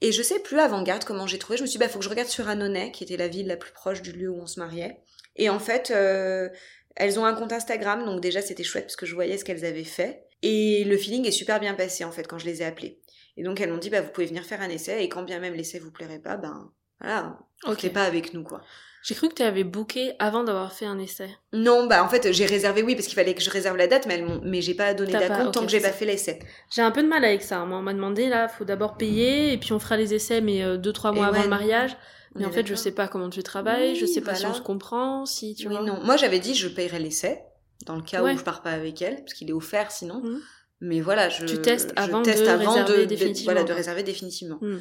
[0.00, 1.56] Et je sais plus avant-garde comment j'ai trouvé.
[1.56, 3.46] Je me suis dit, bah, faut que je regarde sur Annonay, qui était la ville
[3.46, 4.98] la plus proche du lieu où on se mariait.
[5.36, 6.48] Et en fait, euh,
[6.96, 9.64] elles ont un compte Instagram, donc déjà c'était chouette parce que je voyais ce qu'elles
[9.64, 10.24] avaient fait.
[10.42, 13.00] Et le feeling est super bien passé en fait quand je les ai appelées.
[13.36, 15.38] Et donc elles m'ont dit, bah, vous pouvez venir faire un essai, et quand bien
[15.38, 16.70] même l'essai vous plairait pas, ben
[17.00, 17.90] voilà, Ok.
[17.92, 18.60] pas avec nous quoi.
[19.04, 21.28] J'ai cru que tu avais booké avant d'avoir fait un essai.
[21.52, 24.06] Non, bah en fait j'ai réservé, oui, parce qu'il fallait que je réserve la date,
[24.06, 26.38] mais, elles mais j'ai pas donné ok, tant que j'ai pas fait l'essai.
[26.72, 27.64] J'ai un peu de mal avec ça.
[27.64, 30.62] Moi, on m'a demandé là, faut d'abord payer et puis on fera les essais, mais
[30.62, 31.96] euh, deux trois mois Et avant ouais, le mariage.
[32.34, 34.62] Mais en fait, je sais pas comment tu travailles, je sais pas si on se
[34.62, 35.82] comprend, si tu Oui, vois.
[35.84, 36.00] non.
[36.04, 37.42] Moi, j'avais dit je payerais l'essai
[37.84, 38.34] dans le cas Ouais.
[38.34, 40.22] où je pars pas avec elle, parce qu'il est offert sinon.
[40.22, 40.40] Mhm.
[40.84, 43.60] Mais voilà, je Tu testes je avant teste de avant réserver de, de- définitivement, voilà,
[43.62, 43.76] de quoi.
[43.76, 44.58] réserver définitivement.
[44.60, 44.80] Hmm.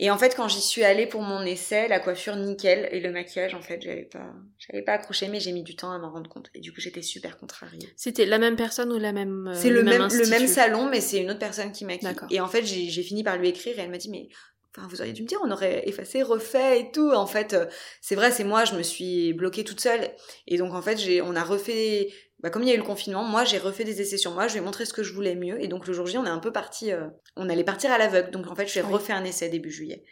[0.00, 3.10] Et en fait, quand j'y suis allée pour mon essai, la coiffure nickel et le
[3.10, 6.12] maquillage, en fait, j'avais pas, j'avais pas accroché, mais j'ai mis du temps à m'en
[6.12, 6.50] rendre compte.
[6.54, 7.88] Et du coup, j'étais super contrariée.
[7.96, 9.48] C'était la même personne ou la même.
[9.48, 12.10] euh, C'est le, même, le même salon, mais c'est une autre personne qui maquille.
[12.30, 14.28] Et en fait, j'ai fini par lui écrire et elle m'a dit, mais
[14.76, 17.10] enfin, vous auriez dû me dire, on aurait effacé, refait et tout.
[17.12, 17.66] En fait, euh,
[18.00, 20.10] c'est vrai, c'est moi, je me suis bloquée toute seule.
[20.46, 22.84] Et donc, en fait, j'ai, on a refait, bah, comme il y a eu le
[22.84, 25.12] confinement, moi, j'ai refait des essais sur moi, je lui ai montré ce que je
[25.12, 25.60] voulais mieux.
[25.62, 27.98] Et donc, le jour J, on est un peu parti, euh, on allait partir à
[27.98, 28.30] l'aveugle.
[28.30, 28.92] Donc, en fait, j'ai Oui.
[28.92, 30.04] refait un essai début juillet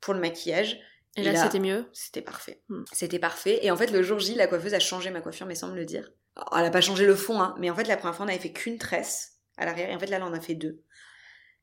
[0.00, 0.78] pour le maquillage.
[1.16, 1.84] Et là, c'était mieux?
[1.92, 2.62] C'était parfait.
[2.70, 2.84] Hmm.
[2.90, 3.58] C'était parfait.
[3.62, 5.76] Et en fait, le jour J, la coiffeuse a changé ma coiffure, mais sans me
[5.76, 6.10] le dire.
[6.36, 7.54] Alors, elle a pas changé le fond, hein.
[7.58, 9.90] Mais en fait, la première fois, on avait fait qu'une tresse à l'arrière.
[9.90, 10.80] Et en fait, là, là, on a fait deux.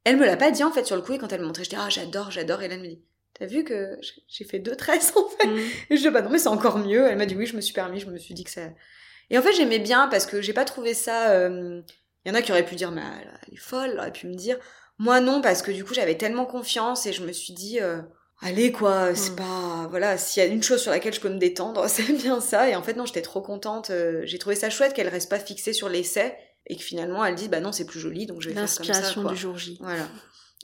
[0.05, 1.13] Elle me l'a pas dit, en fait, sur le coup.
[1.13, 2.61] Et quand elle me montrait, je dis, ah, j'adore, j'adore.
[2.61, 3.01] Et là, elle me dit,
[3.37, 3.97] t'as vu que
[4.27, 5.47] j'ai- fait deux tresses, en fait?
[5.47, 5.59] Mm.
[5.89, 7.07] Et je dis, bah non, mais c'est encore mieux.
[7.07, 7.99] Elle m'a dit, oui, je me suis permis.
[7.99, 8.61] Je me suis dit que ça.
[9.29, 11.31] Et en fait, j'aimais bien parce que j'ai pas trouvé ça.
[11.31, 11.81] euh,
[12.25, 13.91] Il y en a qui auraient pu dire, mais elle, elle est folle.
[13.93, 14.57] Elle aurait pu me dire.
[14.97, 18.01] Moi, non, parce que du coup, j'avais tellement confiance et je me suis dit, euh,
[18.41, 19.35] allez, quoi, c'est Mm.
[19.35, 19.87] pas.
[19.89, 22.69] Voilà, s'il y a une chose sur laquelle je peux me détendre, c'est bien ça.
[22.69, 23.89] Et en fait, non, j'étais trop contente.
[23.91, 26.35] euh, J'ai trouvé ça chouette qu'elle reste pas fixée sur l'essai
[26.69, 28.85] et que finalement, elle dise, bah non, c'est plus joli, donc je vais faire comme
[28.85, 28.93] ça.
[28.93, 29.77] L'inspiration du jour J.
[29.81, 30.07] Voilà.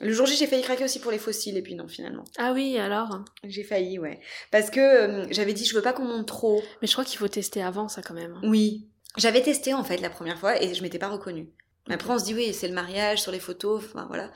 [0.01, 2.23] Le jour J, j'ai failli craquer aussi pour les fossiles, et puis non, finalement.
[2.37, 3.23] Ah oui, alors?
[3.43, 4.19] J'ai failli, ouais.
[4.51, 6.61] Parce que euh, j'avais dit, je veux pas qu'on monte trop.
[6.81, 8.39] Mais je crois qu'il faut tester avant ça quand même.
[8.43, 8.87] Oui.
[9.17, 11.49] J'avais testé en fait la première fois et je m'étais pas reconnue.
[11.87, 14.31] Mais après on se dit oui c'est le mariage sur les photos, enfin voilà.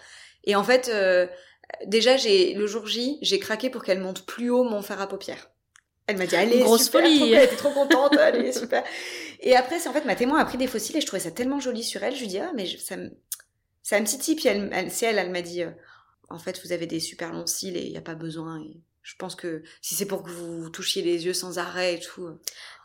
[0.45, 1.27] Et en fait euh,
[1.85, 5.07] déjà j'ai le jour J j'ai craqué pour qu'elle monte plus haut mon fer à
[5.07, 5.49] paupières.
[6.07, 7.17] Elle m'a dit allez Grosse super, folie.
[7.17, 8.83] trop elle était trop contente, allez super.
[9.41, 11.31] Et après c'est en fait ma témoin a pris des fossiles et je trouvais ça
[11.31, 12.15] tellement joli sur elle.
[12.15, 13.09] Je lui dis ah mais je- ça me
[13.83, 15.71] ça me titille puis elle, elle c'est elle elle m'a dit euh,
[16.29, 18.81] en fait vous avez des super longs cils et il y a pas besoin et
[19.01, 22.29] je pense que si c'est pour que vous touchiez les yeux sans arrêt et tout,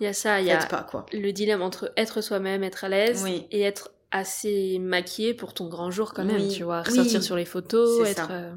[0.00, 1.04] Il y a ça, il y a pas quoi.
[1.12, 3.46] le dilemme entre être soi-même, être à l'aise, Oui.
[3.50, 6.48] et être assez maquillée pour ton grand jour quand même, Oui.
[6.54, 6.82] tu vois.
[6.86, 6.90] Oui.
[6.90, 8.28] Ressortir sur les photos, être...
[8.28, 8.32] ça.
[8.32, 8.54] euh,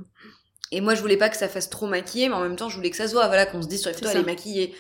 [0.72, 2.76] Et moi, je voulais pas que ça fasse trop maquillé, mais en même temps, je
[2.78, 4.76] voulais que ça se voit, voilà, qu'on se dise sur les photos, elle est maquillée.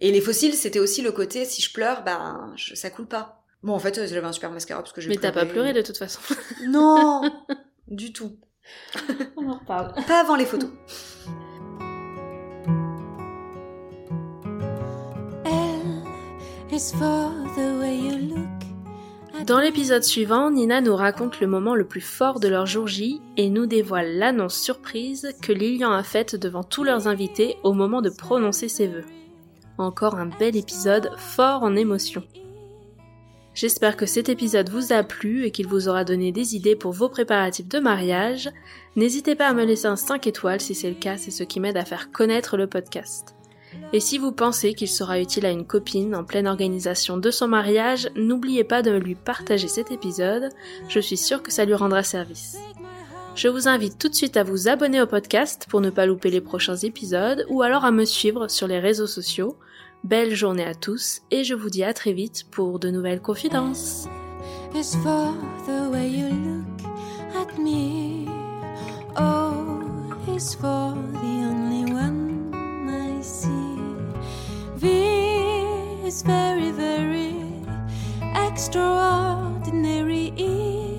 [0.00, 3.42] Et les fossiles, c'était aussi le côté, si je pleure, bah, je- ça coule pas.
[3.62, 5.72] Bon, en fait, euh, j'avais un super mascara parce que j'ai Mais t'as pas pleuré
[5.74, 6.20] de toute façon.
[6.68, 7.22] Non
[7.88, 8.36] Du tout.
[9.36, 9.92] On en reparle.
[10.06, 10.70] Pas avant les photos.
[19.46, 23.20] Dans l'épisode suivant, Nina nous raconte le moment le plus fort de leur jour J
[23.36, 28.02] et nous dévoile l'annonce surprise que Lilian a faite devant tous leurs invités au moment
[28.02, 29.04] de prononcer ses vœux.
[29.80, 32.22] Encore un bel épisode fort en émotion.
[33.54, 36.92] J'espère que cet épisode vous a plu et qu'il vous aura donné des idées pour
[36.92, 38.50] vos préparatifs de mariage.
[38.94, 41.60] N'hésitez pas à me laisser un 5 étoiles si c'est le cas, c'est ce qui
[41.60, 43.34] m'aide à faire connaître le podcast.
[43.94, 47.48] Et si vous pensez qu'il sera utile à une copine en pleine organisation de son
[47.48, 50.50] mariage, n'oubliez pas de lui partager cet épisode,
[50.90, 52.58] je suis sûre que ça lui rendra service.
[53.34, 56.30] Je vous invite tout de suite à vous abonner au podcast pour ne pas louper
[56.30, 59.56] les prochains épisodes ou alors à me suivre sur les réseaux sociaux.
[60.04, 64.08] Belle journée à tous et je vous dis à très vite pour de nouvelles confidences.
[64.74, 65.34] is for
[65.66, 66.80] the way you look
[67.34, 68.26] at me.
[69.16, 72.54] O is for the only one
[72.88, 73.76] I see.
[74.76, 74.88] V
[76.06, 77.34] is very, very
[78.46, 80.32] extraordinary.
[80.36, 80.98] E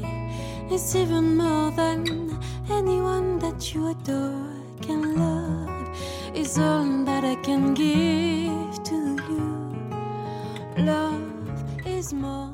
[0.71, 2.37] is even more than
[2.69, 4.45] anyone that you adore
[4.81, 5.80] can love.
[6.33, 8.95] Is all that I can give to
[9.29, 9.75] you.
[10.77, 11.21] Love
[11.85, 12.50] is more.